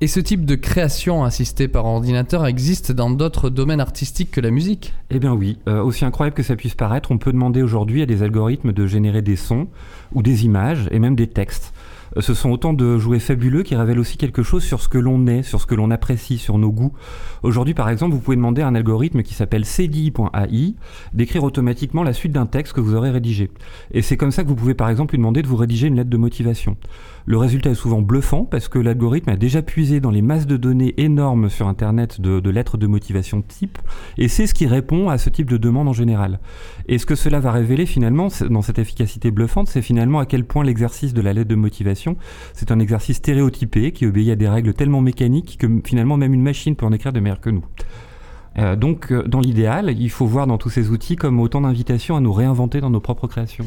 Et 0.01 0.07
ce 0.07 0.19
type 0.19 0.43
de 0.43 0.55
création 0.55 1.23
assistée 1.23 1.69
par 1.69 1.85
ordinateur 1.85 2.45
existe 2.45 2.91
dans 2.91 3.09
d'autres 3.09 3.49
domaines 3.49 3.79
artistiques 3.79 4.31
que 4.31 4.41
la 4.41 4.51
musique? 4.51 4.93
Eh 5.09 5.19
bien 5.19 5.33
oui, 5.33 5.59
euh, 5.69 5.81
aussi 5.81 6.03
incroyable 6.03 6.35
que 6.35 6.43
ça 6.43 6.57
puisse 6.57 6.75
paraître, 6.75 7.11
on 7.11 7.17
peut 7.17 7.31
demander 7.31 7.61
aujourd'hui 7.61 8.01
à 8.01 8.05
des 8.05 8.21
algorithmes 8.21 8.73
de 8.73 8.85
générer 8.85 9.21
des 9.21 9.37
sons 9.37 9.67
ou 10.11 10.21
des 10.21 10.43
images 10.43 10.89
et 10.91 10.99
même 10.99 11.15
des 11.15 11.27
textes. 11.27 11.73
Euh, 12.17 12.21
ce 12.21 12.33
sont 12.33 12.49
autant 12.49 12.73
de 12.73 12.97
jouets 12.97 13.19
fabuleux 13.19 13.63
qui 13.63 13.75
révèlent 13.75 13.99
aussi 13.99 14.17
quelque 14.17 14.43
chose 14.43 14.63
sur 14.63 14.81
ce 14.81 14.87
que 14.87 14.97
l'on 14.97 15.27
est, 15.27 15.43
sur 15.43 15.61
ce 15.61 15.65
que 15.65 15.75
l'on 15.75 15.91
apprécie, 15.91 16.37
sur 16.37 16.57
nos 16.57 16.71
goûts. 16.71 16.93
Aujourd'hui, 17.43 17.73
par 17.73 17.89
exemple, 17.89 18.13
vous 18.13 18.19
pouvez 18.19 18.37
demander 18.37 18.61
à 18.61 18.67
un 18.67 18.75
algorithme 18.75 19.23
qui 19.23 19.33
s'appelle 19.33 19.65
cdi.ai 19.65 20.75
d'écrire 21.13 21.43
automatiquement 21.43 22.03
la 22.03 22.13
suite 22.13 22.31
d'un 22.31 22.45
texte 22.45 22.73
que 22.73 22.81
vous 22.81 22.95
aurez 22.95 23.11
rédigé. 23.11 23.49
Et 23.91 24.01
c'est 24.01 24.17
comme 24.17 24.31
ça 24.31 24.43
que 24.43 24.47
vous 24.47 24.55
pouvez, 24.55 24.73
par 24.73 24.89
exemple, 24.89 25.13
lui 25.13 25.19
demander 25.19 25.41
de 25.41 25.47
vous 25.47 25.57
rédiger 25.57 25.87
une 25.87 25.95
lettre 25.95 26.09
de 26.09 26.17
motivation. 26.17 26.77
Le 27.25 27.37
résultat 27.37 27.69
est 27.69 27.75
souvent 27.75 28.01
bluffant 28.01 28.43
parce 28.43 28.67
que 28.67 28.79
l'algorithme 28.79 29.29
a 29.29 29.37
déjà 29.37 29.61
puisé 29.61 30.01
dans 30.01 30.11
les 30.11 30.21
masses 30.21 30.45
de 30.45 30.57
données 30.57 30.93
énormes 30.97 31.49
sur 31.49 31.67
Internet 31.67 32.19
de, 32.19 32.49
lettres 32.49 32.77
de 32.77 32.85
motivation 32.85 33.41
type 33.41 33.77
et 34.17 34.27
c'est 34.27 34.45
ce 34.45 34.53
qui 34.53 34.67
répond 34.67 35.09
à 35.09 35.17
ce 35.17 35.29
type 35.29 35.49
de 35.49 35.55
demande 35.55 35.87
en 35.87 35.93
général. 35.93 36.39
Et 36.89 36.97
ce 36.97 37.05
que 37.05 37.15
cela 37.15 37.39
va 37.39 37.51
révéler 37.51 37.85
finalement 37.85 38.27
dans 38.49 38.61
cette 38.61 38.79
efficacité 38.79 39.31
bluffante, 39.31 39.69
c'est 39.69 39.81
finalement 39.81 40.19
à 40.19 40.25
quel 40.25 40.43
point 40.43 40.65
l'exercice 40.65 41.13
de 41.13 41.21
la 41.21 41.31
lettre 41.31 41.49
de 41.49 41.55
motivation, 41.55 42.17
c'est 42.53 42.71
un 42.71 42.79
exercice 42.79 43.17
stéréotypé 43.17 43.93
qui 43.93 44.05
obéit 44.05 44.31
à 44.31 44.35
des 44.35 44.49
règles 44.49 44.73
tellement 44.73 45.01
mécaniques 45.01 45.57
que 45.59 45.67
finalement 45.85 46.17
même 46.17 46.33
une 46.33 46.43
machine 46.43 46.75
peut 46.75 46.85
en 46.85 46.91
écrire 46.91 47.13
de 47.13 47.21
meilleur 47.21 47.39
que 47.39 47.49
nous. 47.49 47.63
Euh, 48.57 48.75
donc, 48.75 49.11
euh, 49.11 49.23
dans 49.23 49.39
l'idéal, 49.39 49.95
il 49.97 50.09
faut 50.09 50.27
voir 50.27 50.45
dans 50.45 50.57
tous 50.57 50.69
ces 50.69 50.89
outils 50.89 51.15
comme 51.15 51.39
autant 51.39 51.61
d'invitations 51.61 52.15
à 52.15 52.19
nous 52.19 52.33
réinventer 52.33 52.81
dans 52.81 52.89
nos 52.89 52.99
propres 52.99 53.27
créations. 53.27 53.65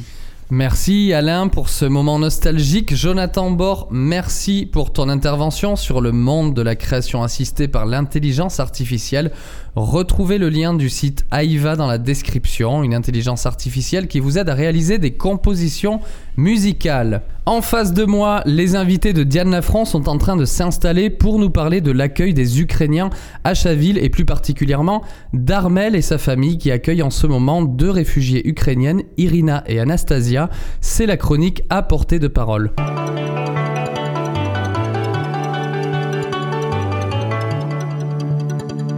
Merci 0.50 1.12
Alain 1.12 1.48
pour 1.48 1.68
ce 1.68 1.84
moment 1.84 2.20
nostalgique. 2.20 2.94
Jonathan 2.94 3.50
Bor, 3.50 3.88
merci 3.90 4.64
pour 4.64 4.92
ton 4.92 5.08
intervention 5.08 5.74
sur 5.74 6.00
le 6.00 6.12
monde 6.12 6.54
de 6.54 6.62
la 6.62 6.76
création 6.76 7.24
assistée 7.24 7.66
par 7.66 7.84
l'intelligence 7.84 8.60
artificielle. 8.60 9.32
Retrouvez 9.74 10.38
le 10.38 10.48
lien 10.48 10.72
du 10.72 10.88
site 10.88 11.26
AIVA 11.32 11.74
dans 11.74 11.88
la 11.88 11.98
description, 11.98 12.84
une 12.84 12.94
intelligence 12.94 13.44
artificielle 13.44 14.06
qui 14.06 14.20
vous 14.20 14.38
aide 14.38 14.48
à 14.48 14.54
réaliser 14.54 14.98
des 14.98 15.14
compositions 15.14 16.00
musicales. 16.36 17.22
En 17.48 17.62
face 17.62 17.92
de 17.92 18.04
moi, 18.04 18.42
les 18.44 18.74
invités 18.74 19.12
de 19.12 19.22
Diane 19.22 19.50
Lafrance 19.50 19.92
sont 19.92 20.08
en 20.08 20.18
train 20.18 20.36
de 20.36 20.44
s'installer 20.44 21.10
pour 21.10 21.38
nous 21.38 21.50
parler 21.50 21.80
de 21.80 21.92
l'accueil 21.92 22.34
des 22.34 22.60
Ukrainiens 22.60 23.10
à 23.44 23.54
Chaville 23.54 23.98
et 23.98 24.08
plus 24.08 24.24
particulièrement 24.24 25.02
d'Armel 25.32 25.94
et 25.94 26.02
sa 26.02 26.18
famille 26.18 26.58
qui 26.58 26.70
accueillent 26.70 27.02
en 27.02 27.10
ce 27.10 27.26
moment 27.26 27.62
deux 27.62 27.90
réfugiés 27.90 28.48
ukrainiennes, 28.48 29.02
Irina 29.16 29.62
et 29.66 29.78
Anastasia. 29.78 30.50
C'est 30.80 31.06
la 31.06 31.16
chronique 31.16 31.62
à 31.70 31.82
portée 31.82 32.18
de 32.18 32.28
parole. 32.28 32.72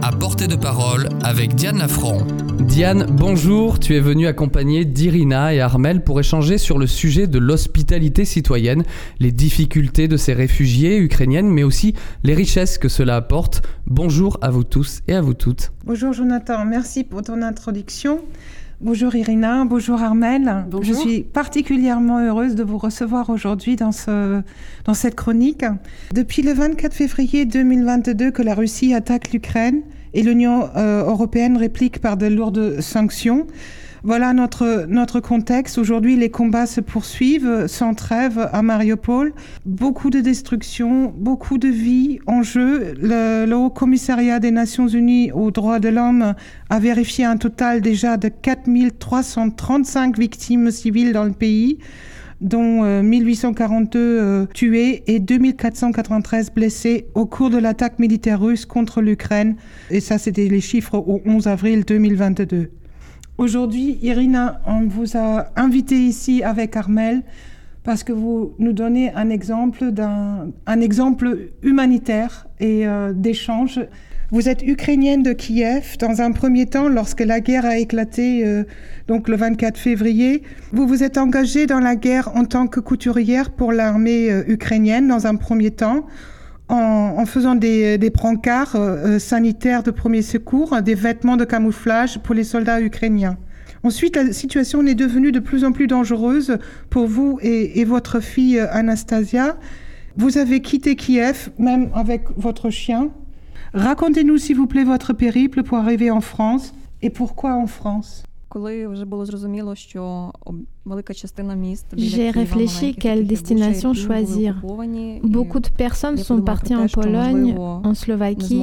À 0.01 0.11
portée 0.19 0.47
de 0.47 0.55
parole 0.55 1.09
avec 1.23 1.53
Diane 1.53 1.77
Lafront. 1.77 2.25
Diane, 2.69 3.07
bonjour. 3.11 3.79
Tu 3.79 3.95
es 3.95 3.99
venue 3.99 4.27
accompagner 4.27 4.85
d'Irina 4.85 5.53
et 5.55 5.59
Armel 5.59 6.03
pour 6.03 6.19
échanger 6.19 6.59
sur 6.59 6.77
le 6.77 6.85
sujet 6.85 7.25
de 7.25 7.39
l'hospitalité 7.39 8.25
citoyenne, 8.25 8.83
les 9.19 9.31
difficultés 9.31 10.07
de 10.07 10.17
ces 10.17 10.33
réfugiés 10.33 10.99
ukrainiennes, 10.99 11.49
mais 11.49 11.63
aussi 11.63 11.95
les 12.23 12.35
richesses 12.35 12.77
que 12.77 12.87
cela 12.87 13.15
apporte. 13.15 13.63
Bonjour 13.87 14.37
à 14.41 14.51
vous 14.51 14.63
tous 14.63 15.01
et 15.07 15.15
à 15.15 15.21
vous 15.21 15.33
toutes. 15.33 15.71
Bonjour 15.83 16.13
Jonathan, 16.13 16.63
merci 16.63 17.03
pour 17.03 17.23
ton 17.23 17.41
introduction. 17.41 18.19
Bonjour 18.81 19.15
Irina, 19.15 19.65
bonjour 19.65 20.01
Armel. 20.01 20.65
Bonjour. 20.69 20.95
Je 20.95 20.99
suis 20.99 21.23
particulièrement 21.23 22.19
heureuse 22.19 22.53
de 22.53 22.63
vous 22.63 22.77
recevoir 22.77 23.31
aujourd'hui 23.31 23.77
dans, 23.77 23.91
ce, 23.91 24.41
dans 24.85 24.93
cette 24.93 25.15
chronique. 25.15 25.65
Depuis 26.13 26.43
le 26.43 26.53
24 26.53 26.93
février 26.93 27.45
2022 27.45 28.29
que 28.29 28.43
la 28.43 28.53
Russie 28.53 28.93
attaque 28.93 29.33
l'Ukraine 29.33 29.81
et 30.13 30.23
l'Union 30.23 30.69
euh, 30.75 31.03
européenne 31.03 31.57
réplique 31.57 31.99
par 31.99 32.17
de 32.17 32.27
lourdes 32.27 32.81
sanctions, 32.81 33.47
voilà 34.03 34.31
notre, 34.33 34.85
notre 34.87 35.19
contexte. 35.19 35.77
Aujourd'hui, 35.77 36.15
les 36.15 36.29
combats 36.29 36.67
se 36.67 36.79
poursuivent 36.79 37.67
sans 37.67 37.93
trêve 37.93 38.49
à 38.53 38.61
Mariupol. 38.61 39.33
Beaucoup 39.65 40.09
de 40.09 40.21
destruction, 40.21 41.13
beaucoup 41.17 41.57
de 41.57 41.67
vies 41.67 42.19
en 42.25 42.41
jeu. 42.41 42.93
Le, 43.01 43.45
le 43.45 43.55
Haut 43.57 43.69
Commissariat 43.69 44.39
des 44.39 44.51
Nations 44.51 44.87
Unies 44.87 45.31
aux 45.33 45.51
droits 45.51 45.79
de 45.79 45.89
l'homme 45.89 46.33
a 46.69 46.79
vérifié 46.79 47.25
un 47.25 47.35
total 47.35 47.81
déjà 47.81 48.15
de 48.15 48.29
4335 48.29 50.17
victimes 50.17 50.71
civiles 50.71 51.11
dans 51.11 51.25
le 51.25 51.33
pays 51.33 51.79
dont 52.41 52.83
euh, 52.83 53.01
1842 53.01 53.99
euh, 53.99 54.45
tués 54.53 55.03
et 55.07 55.19
2493 55.19 56.51
blessés 56.51 57.07
au 57.13 57.25
cours 57.25 57.49
de 57.49 57.57
l'attaque 57.57 57.99
militaire 57.99 58.41
russe 58.41 58.65
contre 58.65 59.01
l'Ukraine. 59.01 59.55
Et 59.89 59.99
ça, 59.99 60.17
c'était 60.17 60.47
les 60.47 60.61
chiffres 60.61 60.95
au 60.95 61.21
11 61.25 61.47
avril 61.47 61.83
2022. 61.85 62.71
Aujourd'hui, 63.37 63.97
Irina, 64.01 64.61
on 64.65 64.87
vous 64.87 65.17
a 65.17 65.47
invité 65.55 65.95
ici 65.95 66.43
avec 66.43 66.75
Armel 66.75 67.23
parce 67.83 68.03
que 68.03 68.11
vous 68.11 68.53
nous 68.59 68.73
donnez 68.73 69.13
un 69.13 69.29
exemple 69.29 69.91
d'un 69.91 70.51
un 70.65 70.81
exemple 70.81 71.51
humanitaire 71.63 72.47
et 72.59 72.85
euh, 72.85 73.13
d'échange. 73.13 73.79
Vous 74.31 74.47
êtes 74.47 74.61
ukrainienne 74.61 75.23
de 75.23 75.33
Kiev. 75.33 75.97
Dans 75.99 76.21
un 76.21 76.31
premier 76.31 76.67
temps, 76.67 76.87
lorsque 76.87 77.21
la 77.21 77.39
guerre 77.39 77.65
a 77.65 77.77
éclaté, 77.77 78.45
euh, 78.45 78.63
donc 79.07 79.27
le 79.27 79.35
24 79.35 79.77
février, 79.77 80.43
vous 80.71 80.87
vous 80.87 81.03
êtes 81.03 81.17
engagée 81.17 81.65
dans 81.65 81.79
la 81.79 81.95
guerre 81.95 82.29
en 82.35 82.45
tant 82.45 82.67
que 82.67 82.79
couturière 82.79 83.49
pour 83.49 83.71
l'armée 83.71 84.29
euh, 84.31 84.43
ukrainienne 84.47 85.07
dans 85.07 85.25
un 85.25 85.35
premier 85.35 85.71
temps 85.71 86.05
en, 86.67 87.15
en 87.17 87.25
faisant 87.25 87.55
des, 87.55 87.97
des 87.97 88.11
brancards 88.11 88.75
euh, 88.75 89.17
sanitaires 89.17 89.81
de 89.81 89.89
premier 89.89 90.21
secours, 90.21 90.79
des 90.83 90.93
vêtements 90.93 91.35
de 91.37 91.45
camouflage 91.45 92.19
pour 92.19 92.35
les 92.35 92.43
soldats 92.43 92.81
ukrainiens. 92.81 93.37
Ensuite, 93.83 94.15
la 94.15 94.31
situation 94.31 94.85
est 94.85 94.95
devenue 94.95 95.31
de 95.31 95.39
plus 95.39 95.63
en 95.63 95.71
plus 95.71 95.87
dangereuse 95.87 96.57
pour 96.91 97.07
vous 97.07 97.39
et, 97.41 97.79
et 97.79 97.85
votre 97.85 98.19
fille 98.19 98.59
euh, 98.59 98.67
Anastasia. 98.71 99.57
Vous 100.17 100.37
avez 100.37 100.59
quitté 100.59 100.95
Kiev, 100.95 101.49
même 101.57 101.89
avec 101.95 102.25
votre 102.35 102.69
chien. 102.69 103.09
Racontez-nous, 103.72 104.38
s'il 104.38 104.56
vous 104.56 104.66
plaît, 104.66 104.84
votre 104.84 105.12
périple 105.12 105.62
pour 105.62 105.78
arriver 105.78 106.10
en 106.10 106.20
France 106.20 106.72
et 107.02 107.10
pourquoi 107.10 107.54
en 107.54 107.66
France. 107.66 108.22
J'ai 111.96 112.30
réfléchi 112.30 112.94
quelle 112.94 113.26
destination 113.26 113.94
choisir. 113.94 114.62
Beaucoup 115.22 115.60
de 115.60 115.68
personnes 115.68 116.16
sont 116.18 116.40
parties 116.42 116.76
en 116.76 116.86
Pologne, 116.86 117.56
en 117.58 117.94
Slovaquie. 117.94 118.62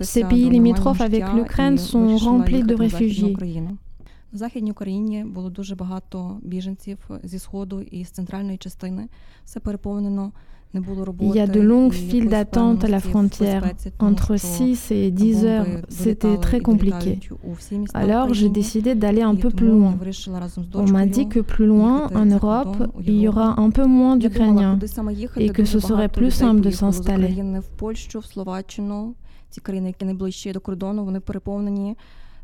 Ces 0.00 0.24
pays 0.24 0.48
limitrophes 0.48 1.02
avec 1.02 1.24
l'Ukraine 1.34 1.76
sont 1.76 2.16
remplis 2.16 2.62
de 2.62 2.74
réfugiés. 2.74 3.36
В 4.32 4.36
Західній 4.36 4.70
Україні 4.70 5.24
було 5.24 5.50
дуже 5.50 5.74
багато 5.74 6.38
біженців 6.42 6.98
зі 7.22 7.38
сходу 7.38 7.80
і 7.80 8.04
з 8.04 8.10
центральної 8.10 8.58
частини. 8.58 9.08
Все 9.44 9.60
переповнено 9.60 10.32
Il 10.74 11.34
y 11.34 11.40
a 11.40 11.48
de 11.48 11.60
longues 11.60 11.92
files 11.92 12.28
d'attente 12.28 12.84
à 12.84 12.88
la 12.88 13.00
frontière, 13.00 13.72
entre 13.98 14.36
6 14.36 14.92
et 14.92 15.10
10 15.10 15.44
heures. 15.44 15.66
C'était 15.88 16.36
très 16.38 16.60
compliqué. 16.60 17.18
Alors 17.92 18.32
j'ai 18.32 18.48
décidé 18.48 18.94
d'aller 18.94 19.22
un 19.22 19.34
peu 19.34 19.50
plus 19.50 19.66
loin. 19.66 19.98
On 20.74 20.88
m'a 20.88 21.06
dit 21.06 21.28
que 21.28 21.40
plus 21.40 21.66
loin, 21.66 22.08
en 22.14 22.26
Europe, 22.26 22.76
il 23.04 23.18
y 23.20 23.26
aura 23.26 23.60
un 23.60 23.70
peu 23.70 23.84
moins 23.84 24.16
d'Ukrainiens 24.16 24.78
et 25.36 25.50
que 25.50 25.64
ce 25.64 25.80
serait 25.80 26.08
plus 26.08 26.30
simple 26.30 26.60
de 26.60 26.70
s'installer. 26.70 27.34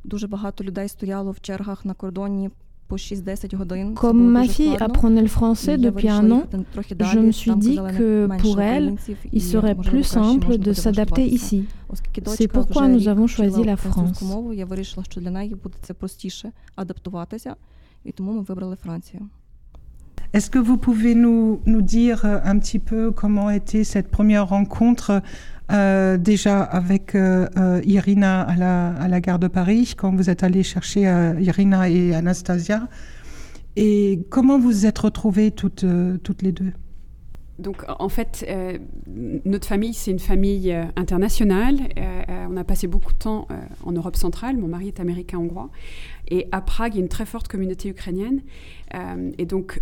Дуже 0.08 0.26
багато 0.26 0.64
людей 0.64 0.88
стояло 0.88 1.32
в 1.32 1.40
чергах 1.40 1.84
на 1.84 1.94
кордоні 1.94 2.50
comme 3.95 4.31
ma 4.31 4.47
fille 4.47 4.75
apprenait 4.79 5.21
le 5.21 5.27
français 5.27 5.77
depuis 5.77 6.09
un 6.09 6.29
an, 6.31 6.43
je 6.99 7.19
me 7.19 7.31
suis 7.31 7.55
dit 7.55 7.75
que 7.97 8.27
pour 8.39 8.61
elle, 8.61 8.95
il 9.31 9.41
serait 9.41 9.75
plus 9.75 10.03
simple 10.03 10.57
de 10.57 10.73
s'adapter 10.73 11.25
ici. 11.25 11.65
C'est 12.27 12.47
pourquoi 12.47 12.87
nous 12.87 13.07
avons 13.07 13.27
choisi 13.27 13.63
la 13.63 13.77
France. 13.77 14.23
Est-ce 20.33 20.49
que 20.49 20.59
vous 20.59 20.77
pouvez 20.77 21.13
nous, 21.13 21.59
nous 21.65 21.81
dire 21.81 22.23
un 22.23 22.57
petit 22.57 22.79
peu 22.79 23.11
comment 23.11 23.49
était 23.49 23.83
cette 23.83 24.09
première 24.09 24.47
rencontre 24.47 25.21
euh, 25.71 26.17
déjà 26.17 26.61
avec 26.61 27.15
euh, 27.15 27.47
euh, 27.57 27.81
Irina 27.85 28.41
à 28.41 29.07
la, 29.07 29.21
gare 29.21 29.39
de 29.39 29.47
Paris, 29.47 29.93
quand 29.97 30.15
vous 30.15 30.29
êtes 30.29 30.43
allé 30.43 30.63
chercher 30.63 31.01
Irina 31.39 31.89
et 31.89 32.13
Anastasia. 32.13 32.87
Et 33.75 34.25
comment 34.29 34.59
vous 34.59 34.69
vous 34.71 34.85
êtes 34.85 34.99
retrouvées 34.99 35.51
toutes, 35.51 35.85
toutes 36.23 36.41
les 36.41 36.51
deux? 36.51 36.71
Donc 37.59 37.85
en 37.87 38.09
fait, 38.09 38.45
notre 39.45 39.67
famille, 39.67 39.93
c'est 39.93 40.11
une 40.11 40.19
famille 40.19 40.75
internationale. 40.95 41.77
on 42.49 42.57
a 42.57 42.63
passé 42.63 42.87
beaucoup 42.87 43.13
de 43.13 43.17
temps 43.17 43.47
en 43.83 43.91
Europe 43.91 44.15
centrale. 44.15 44.57
Mon 44.57 44.67
mari 44.67 44.87
est 44.87 44.99
américain-hongrois. 44.99 45.69
Et 46.29 46.47
à 46.51 46.61
Prague, 46.61 46.95
il 46.95 46.97
y 46.97 47.01
a 47.01 47.03
une 47.03 47.09
très 47.09 47.25
forte 47.25 47.47
communauté 47.47 47.89
ukrainienne. 47.89 48.41
et 49.37 49.45
donc, 49.45 49.81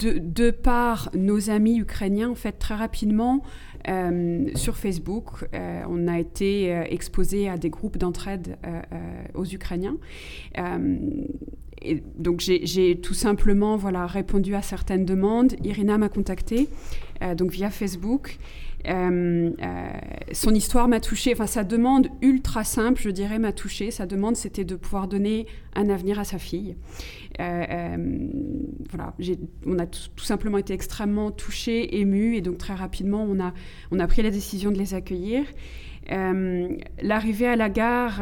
de, 0.00 0.50
par 0.50 1.10
nos 1.14 1.50
amis 1.50 1.78
ukrainiens, 1.78 2.30
en 2.30 2.34
fait, 2.34 2.52
très 2.52 2.74
rapidement, 2.74 3.42
euh, 3.88 4.48
sur 4.54 4.76
Facebook, 4.76 5.48
euh, 5.54 5.82
on 5.88 6.06
a 6.06 6.18
été 6.18 6.74
euh, 6.74 6.84
exposé 6.88 7.48
à 7.48 7.56
des 7.56 7.70
groupes 7.70 7.96
d'entraide 7.96 8.56
aux 9.34 9.44
Ukrainiens. 9.46 9.96
donc, 12.18 12.40
j'ai 12.40 13.00
tout 13.00 13.14
simplement 13.14 13.76
voilà, 13.76 14.06
répondu 14.06 14.54
à 14.54 14.62
certaines 14.62 15.04
demandes. 15.04 15.54
Irina 15.64 15.98
m'a 15.98 16.08
contacté 16.08 16.68
donc 17.36 17.50
via 17.50 17.70
Facebook. 17.70 18.38
Euh, 18.88 19.50
euh, 19.62 19.90
son 20.32 20.54
histoire 20.54 20.88
m'a 20.88 21.00
touchée, 21.00 21.32
enfin 21.34 21.46
sa 21.46 21.64
demande 21.64 22.08
ultra 22.22 22.64
simple, 22.64 23.00
je 23.00 23.10
dirais, 23.10 23.38
m'a 23.38 23.52
touchée. 23.52 23.90
Sa 23.90 24.06
demande, 24.06 24.36
c'était 24.36 24.64
de 24.64 24.76
pouvoir 24.76 25.08
donner 25.08 25.46
un 25.74 25.88
avenir 25.90 26.18
à 26.18 26.24
sa 26.24 26.38
fille. 26.38 26.76
Euh, 27.40 28.28
voilà, 28.90 29.14
on 29.66 29.78
a 29.78 29.86
tout 29.86 30.24
simplement 30.24 30.58
été 30.58 30.72
extrêmement 30.72 31.30
touchés, 31.30 32.00
émus, 32.00 32.36
et 32.36 32.40
donc 32.40 32.58
très 32.58 32.74
rapidement, 32.74 33.26
on 33.28 33.40
a, 33.40 33.52
on 33.90 33.98
a 33.98 34.06
pris 34.06 34.22
la 34.22 34.30
décision 34.30 34.70
de 34.70 34.78
les 34.78 34.94
accueillir. 34.94 35.44
L'arrivée 36.08 37.46
à 37.46 37.56
la 37.56 37.68
gare, 37.68 38.20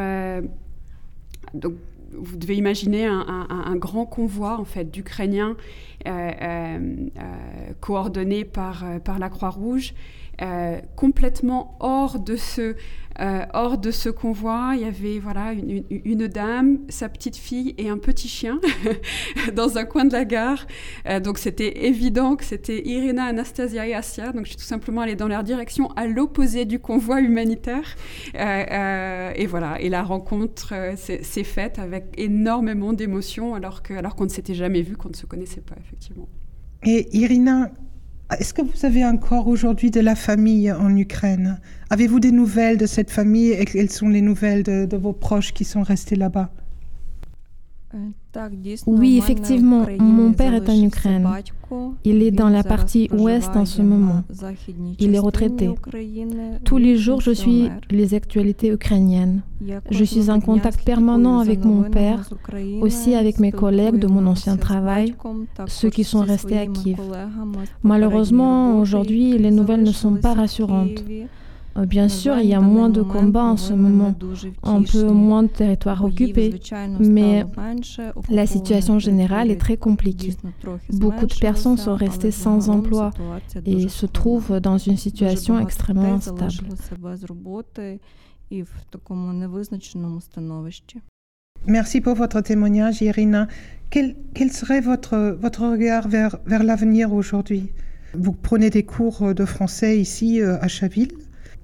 donc 1.55 1.75
vous 2.12 2.37
devez 2.37 2.57
imaginer 2.57 3.07
un, 3.07 3.77
grand 3.77 4.05
convoi 4.05 4.59
en 4.59 4.64
fait 4.64 4.90
d'Ukrainiens 4.90 5.57
coordonnés 7.81 8.44
par, 8.44 8.85
par 9.03 9.18
la 9.18 9.31
Croix-Rouge 9.31 9.94
euh, 10.40 10.81
complètement 10.94 11.77
hors 11.81 12.20
de 12.20 12.37
ce 12.37 12.77
euh, 13.20 13.44
hors 13.53 13.79
de 13.79 13.90
ce 13.90 14.09
convoi. 14.09 14.74
Il 14.74 14.83
y 14.83 14.85
avait 14.85 15.18
voilà 15.18 15.53
une, 15.53 16.29
dame, 16.29 16.79
sa 16.88 17.09
petite 17.09 17.37
fille 17.37 17.74
et 17.77 17.88
un 17.88 17.98
petit 17.98 18.29
chien 18.29 18.61
dans 19.57 19.79
un 19.79 19.85
coin 19.85 20.05
de 20.05 20.12
la 20.12 20.24
gare. 20.24 20.68
Euh, 21.09 21.18
donc 21.18 21.38
c'était 21.38 21.87
évident 21.87 22.37
que 22.37 22.44
c'était 22.44 22.81
Irina, 22.87 23.24
Anastasia 23.24 23.88
et 23.88 23.94
Asia. 23.94 24.31
Donc 24.31 24.44
je 24.44 24.51
suis 24.51 24.59
tout 24.59 24.62
simplement 24.62 25.01
allée 25.01 25.16
dans 25.16 25.27
leur 25.27 25.42
direction 25.42 25.90
à 25.96 26.07
l'opposé 26.07 26.64
du 26.64 26.79
convoi 26.79 27.20
humanitaire. 27.20 27.96
et 28.35 29.46
voilà. 29.46 29.81
Et 29.81 29.88
la 29.88 30.05
rencontre 30.05 30.74
s'est 30.96 31.44
faite 31.44 31.81
avec 31.81 32.14
énormément 32.16 32.92
d'émotions 32.92 33.57
alors 33.57 33.83
que 33.83 33.94
alors 33.94 34.14
qu'on 34.14 34.24
ne 34.24 34.31
s'était 34.31 34.55
jamais 34.55 34.83
vu, 34.83 34.96
qu'on 34.96 35.09
ne 35.09 35.16
se 35.16 35.27
connaissait 35.27 35.62
pas 35.62 35.74
effectivement. 35.81 36.29
Et 36.85 37.09
Irina, 37.16 37.72
est-ce 38.37 38.53
que 38.53 38.61
vous 38.61 38.85
avez 38.85 39.05
encore 39.07 39.49
aujourd'hui 39.49 39.91
de 39.91 40.01
la 40.01 40.14
famille 40.14 40.71
en 40.71 40.95
Ukraine? 40.95 41.61
Avez-vous 41.88 42.21
des 42.21 42.33
nouvelles 42.33 42.77
de 42.77 42.87
cette 42.87 43.11
famille 43.11 43.53
et 43.53 43.64
quelles 43.64 43.91
sont 43.91 44.09
les 44.09 44.21
nouvelles 44.21 44.62
de, 44.62 44.97
vos 44.97 45.14
proches 45.14 45.55
qui 45.55 45.64
sont 45.64 45.83
restés 45.83 46.17
là-bas? 46.17 46.51
Oui, 48.87 49.19
effectivement, 49.19 49.87
mon 49.99 50.33
père 50.33 50.55
est 50.55 50.69
en 50.69 50.83
Ukraine. 50.83 51.29
Il 52.05 52.23
est 52.23 52.31
dans 52.31 52.49
la 52.49 52.62
partie 52.62 53.09
ouest 53.12 53.51
en 53.55 53.64
ce 53.64 53.83
moment. 53.83 54.23
Il 54.99 55.14
est 55.14 55.19
retraité. 55.19 55.71
Tous 56.64 56.79
les 56.79 56.97
jours, 56.97 57.21
je 57.21 57.31
suis 57.31 57.71
les 57.91 58.14
actualités 58.14 58.69
ukrainiennes. 58.71 59.43
Je 59.91 60.05
suis 60.05 60.31
en 60.31 60.41
contact 60.41 60.85
permanent 60.85 61.41
avec 61.41 61.64
mon 61.64 61.83
père, 61.83 62.29
aussi 62.81 63.14
avec 63.14 63.38
mes 63.38 63.53
collègues 63.53 63.99
de 63.99 64.07
mon 64.07 64.27
ancien 64.27 64.57
travail, 64.57 65.14
ceux 65.67 65.91
qui 65.91 66.05
sont 66.05 66.21
restés 66.21 66.59
à 66.59 66.67
Kiev. 66.67 67.01
Malheureusement, 67.83 68.79
aujourd'hui, 68.79 69.38
les 69.38 69.51
nouvelles 69.51 69.83
ne 69.83 69.93
sont 69.93 70.14
pas 70.14 70.35
rassurantes. 70.35 71.05
Euh, 71.79 71.87
bien 71.87 72.09
sûr, 72.09 72.38
il 72.38 72.47
y 72.47 72.55
a 72.55 72.61
moins 72.61 72.88
de 72.88 73.03
combats 73.03 73.45
en 73.45 73.57
ce 73.57 73.73
moment, 73.73 74.14
un 74.62 74.83
peu 74.83 75.05
moins 75.11 75.45
de 75.45 75.49
territoires 75.49 76.05
occupés, 76.05 76.61
mais 76.99 77.45
la 78.31 78.47
situation 78.47 78.99
générale 78.99 79.51
est 79.51 79.61
très 79.61 79.77
compliquée. 79.77 80.35
Beaucoup 80.91 81.27
de 81.27 81.35
personnes 81.35 81.77
sont 81.77 81.95
restées 81.95 82.31
sans 82.31 82.69
emploi 82.69 83.11
et 83.64 83.88
se 83.88 84.07
trouvent 84.07 84.61
dans 84.61 84.79
une 84.79 84.97
situation 84.97 85.59
extrêmement 85.59 86.14
instable. 86.14 86.53
Merci 91.67 92.01
pour 92.01 92.14
votre 92.14 92.41
témoignage, 92.41 93.03
Irina. 93.03 93.47
Quel, 93.91 94.17
quel 94.35 94.53
serait 94.53 94.81
votre, 94.81 95.37
votre 95.41 95.67
regard 95.67 96.09
vers, 96.09 96.38
vers 96.47 96.62
l'avenir 96.62 97.12
aujourd'hui? 97.12 97.71
Vous 98.14 98.33
prenez 98.33 98.71
des 98.71 98.85
cours 98.85 99.35
de 99.35 99.45
français 99.45 99.99
ici 99.99 100.41
euh, 100.41 100.59
à 100.61 100.69
Chaville? 100.69 101.12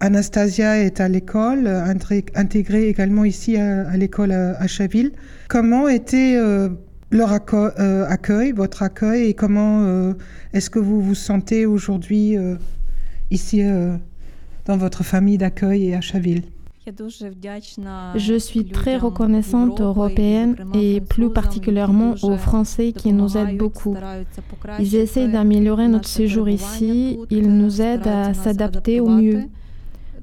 Anastasia 0.05 0.81
est 0.81 1.01
à 1.01 1.09
l'école, 1.09 1.67
intégrée 1.67 2.89
également 2.89 3.25
ici 3.25 3.57
à, 3.57 3.97
l'école 3.97 4.33
à, 4.33 4.67
Chaville. 4.67 5.13
Comment 5.49 5.89
était 5.89 6.37
euh, 6.37 6.69
leur 7.11 7.33
euh, 7.33 8.05
accueil, 8.07 8.53
votre 8.53 8.83
accueil, 8.83 9.29
et 9.29 9.35
comment 9.35 9.81
euh, 9.85 10.13
est-ce 10.53 10.69
que 10.69 10.79
vous 10.79 11.01
vous 11.01 11.15
sentez 11.15 11.65
aujourd'hui 11.65 12.37
ici 13.31 13.63
dans 14.67 14.77
votre 14.77 15.05
famille 15.05 15.39
d'accueil 15.39 15.89
et 15.89 15.95
à 15.95 16.03
Chaville 16.03 16.43
je 16.87 18.39
suis 18.39 18.67
très 18.67 18.99
reconnaissante 18.99 19.81
aux 19.81 19.85
Européennes 19.85 20.55
et 20.75 21.01
plus 21.01 21.33
particulièrement 21.33 22.15
aux 22.23 22.37
Français 22.37 22.93
qui 22.93 23.15
nous 23.15 23.39
aident 23.39 23.57
beaucoup. 23.57 23.97
Ils 24.79 24.97
essaient 24.97 25.29
d'améliorer 25.29 25.89
notre 25.89 26.09
séjour 26.09 26.47
ici, 26.51 27.19
ils 27.31 27.49
nous 27.57 27.81
aident 27.81 28.07
à 28.07 28.35
s'adapter 28.35 29.01
au 29.01 29.09
mieux. 29.09 29.45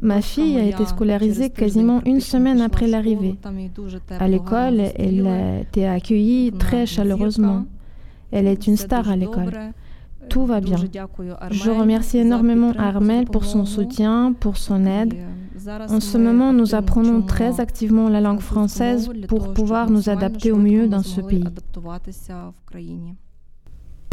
Ma 0.02 0.22
fille 0.22 0.58
a 0.58 0.66
été 0.66 0.86
scolarisée 0.86 1.50
quasiment 1.52 2.02
une 2.06 2.22
semaine 2.22 2.60
après 2.62 2.88
l'arrivée. 2.88 3.36
À 4.20 4.28
l'école, 4.28 4.82
elle 4.96 5.28
a 5.28 5.60
été 5.60 5.88
accueillie 5.88 6.52
très 6.54 6.86
chaleureusement. 6.86 7.66
Elle 8.32 8.48
est 8.48 8.66
une 8.68 8.78
star 8.78 9.10
à 9.10 9.16
l'école. 9.16 9.52
Tout 10.30 10.46
va 10.46 10.62
bien. 10.62 10.78
Je 11.52 11.70
remercie 11.70 12.20
énormément 12.20 12.72
Armel 12.78 13.26
pour 13.26 13.46
son 13.46 13.66
soutien, 13.66 14.34
pour 14.40 14.58
son 14.58 14.86
aide. 14.86 15.14
En 15.68 16.00
ce 16.00 16.18
moment, 16.18 16.54
nous 16.54 16.74
apprenons 16.74 17.22
très 17.22 17.60
activement 17.60 18.10
la 18.10 18.22
langue 18.22 18.40
française 18.40 19.10
pour 19.28 19.54
pouvoir 19.54 19.92
nous 19.92 20.10
adapter 20.10 20.52
au 20.52 20.58
mieux 20.58 20.88
dans 20.88 21.04
ce 21.04 21.22
pays. 21.22 21.44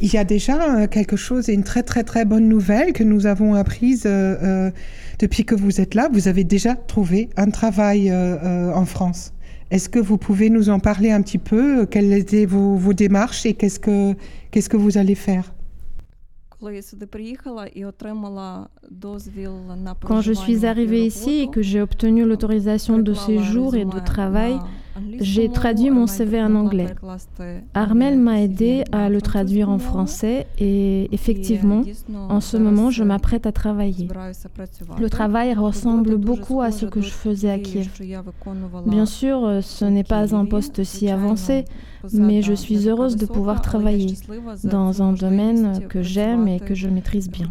Il 0.01 0.13
y 0.13 0.17
a 0.17 0.23
déjà 0.23 0.83
euh, 0.83 0.87
quelque 0.87 1.17
chose 1.17 1.49
et 1.49 1.55
une 1.55 1.65
très 1.65 1.83
très 1.83 2.05
très 2.05 2.25
bonne 2.25 2.49
nouvelle 2.49 2.93
que 2.93 3.03
nous 3.03 3.27
avons 3.27 3.55
apprise 3.55 4.05
euh, 4.07 4.37
euh, 4.43 4.71
depuis 5.19 5.45
que 5.45 5.57
vous 5.57 5.81
êtes 5.81 5.97
là. 5.97 6.09
Vous 6.13 6.29
avez 6.29 6.45
déjà 6.45 6.77
trouvé 6.77 7.31
un 7.37 7.51
travail 7.51 8.13
en 8.13 8.85
France. 8.85 9.33
Est-ce 9.71 9.89
que 9.89 9.99
vous 9.99 10.17
pouvez 10.17 10.51
nous 10.51 10.71
en 10.71 10.79
parler 10.79 11.11
un 11.11 11.21
petit 11.21 11.39
peu 11.39 11.85
Quelles 11.87 12.13
étaient 12.13 12.47
vos, 12.47 12.77
vos 12.77 12.93
démarches 12.93 13.45
et 13.45 13.55
qu'est-ce 13.55 13.81
que, 13.81 14.15
qu'est-ce 14.53 14.69
que 14.69 14.77
vous 14.77 14.97
allez 14.99 15.17
faire? 15.17 15.53
Quand 20.07 20.21
je 20.21 20.33
suis 20.33 20.67
arrivée 20.67 21.07
ici 21.07 21.41
et 21.41 21.51
que 21.51 21.63
j'ai 21.63 21.81
obtenu 21.81 22.25
l'autorisation 22.25 22.99
de 22.99 23.15
séjour 23.15 23.75
et 23.75 23.85
de 23.85 23.99
travail, 23.99 24.59
j'ai 25.21 25.49
traduit 25.51 25.91
mon 25.91 26.07
CV 26.07 26.43
en 26.43 26.55
anglais. 26.55 26.95
Armel 27.75 28.19
m'a 28.19 28.41
aidé 28.41 28.85
à 28.93 29.09
le 29.09 29.21
traduire 29.21 29.71
en 29.71 29.79
français 29.79 30.47
et 30.59 31.09
effectivement, 31.13 31.83
en 32.29 32.41
ce 32.41 32.57
moment, 32.57 32.91
je 32.91 33.05
m'apprête 33.05 33.47
à 33.47 33.53
travailler. 33.53 34.09
Le 34.99 35.11
travail 35.11 35.55
ressemble 35.55 36.17
beaucoup 36.17 36.61
à 36.61 36.71
ce 36.71 36.87
que 36.87 37.01
je 37.01 37.11
faisais 37.11 37.51
à 37.51 37.59
Kiev. 37.59 37.89
Bien 38.87 39.07
sûr, 39.07 39.61
ce 39.63 39.85
n'est 39.85 40.05
pas 40.05 40.35
un 40.35 40.45
poste 40.45 40.85
si 40.85 41.11
avancé, 41.11 41.65
mais 42.13 42.43
je 42.43 42.53
suis 42.53 42.89
heureuse 42.89 43.17
de 43.17 43.27
pouvoir 43.27 43.61
travailler 43.63 44.15
dans 44.65 45.03
un 45.03 45.13
domaine 45.13 45.87
que 45.89 46.03
j'aime 46.03 46.49
et 46.49 46.61
que 46.61 46.75
je 46.75 46.89
maîtrise 46.89 47.31
bien. 47.31 47.49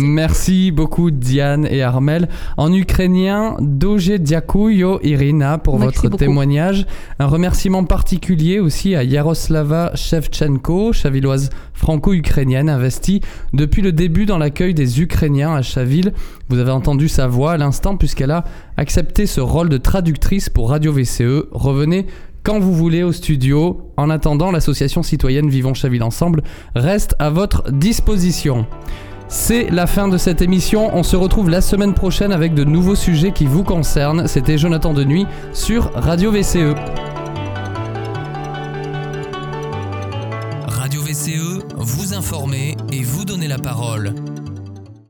Merci 0.00 0.70
beaucoup 0.70 1.10
Diane 1.10 1.66
et 1.68 1.82
Armel. 1.82 2.28
En 2.56 2.72
ukrainien, 2.72 3.56
Doje 3.58 4.12
Diakuyo 4.12 5.00
Irina 5.02 5.58
pour 5.58 5.76
votre 5.76 6.08
témoignage. 6.08 6.86
Un 7.18 7.26
remerciement 7.26 7.82
particulier 7.82 8.60
aussi 8.60 8.94
à 8.94 9.02
Yaroslava 9.02 9.90
Shevchenko, 9.96 10.92
chavilloise 10.92 11.50
franco-ukrainienne 11.72 12.68
investie 12.68 13.22
depuis 13.52 13.82
le 13.82 13.90
début 13.90 14.24
dans 14.24 14.38
l'accueil 14.38 14.72
des 14.72 15.00
Ukrainiens 15.00 15.54
à 15.54 15.62
Chaville. 15.62 16.12
Vous 16.48 16.58
avez 16.58 16.70
entendu 16.70 17.08
sa 17.08 17.26
voix 17.26 17.52
à 17.52 17.56
l'instant 17.56 17.96
puisqu'elle 17.96 18.30
a 18.30 18.44
accepté 18.76 19.26
ce 19.26 19.40
rôle 19.40 19.68
de 19.68 19.78
traductrice 19.78 20.48
pour 20.48 20.70
Radio 20.70 20.92
VCE. 20.92 21.48
Revenez 21.50 22.06
quand 22.44 22.60
vous 22.60 22.74
voulez 22.74 23.02
au 23.02 23.12
studio. 23.12 23.90
En 23.96 24.10
attendant, 24.10 24.52
l'association 24.52 25.02
citoyenne 25.02 25.48
Vivons 25.48 25.74
Chaville 25.74 26.04
Ensemble 26.04 26.42
reste 26.76 27.16
à 27.18 27.30
votre 27.30 27.72
disposition. 27.72 28.64
C'est 29.28 29.68
la 29.70 29.86
fin 29.86 30.08
de 30.08 30.16
cette 30.16 30.40
émission. 30.40 30.90
On 30.96 31.02
se 31.02 31.14
retrouve 31.14 31.50
la 31.50 31.60
semaine 31.60 31.92
prochaine 31.92 32.32
avec 32.32 32.54
de 32.54 32.64
nouveaux 32.64 32.94
sujets 32.94 33.32
qui 33.32 33.44
vous 33.44 33.62
concernent. 33.62 34.26
C'était 34.26 34.56
Jonathan 34.56 34.94
Denuy 34.94 35.26
sur 35.52 35.92
Radio 35.92 36.32
VCE. 36.32 36.74
Radio 40.66 41.02
VCE, 41.02 41.60
vous 41.76 42.14
informer 42.14 42.74
et 42.90 43.02
vous 43.02 43.26
donner 43.26 43.48
la 43.48 43.58
parole. 43.58 44.14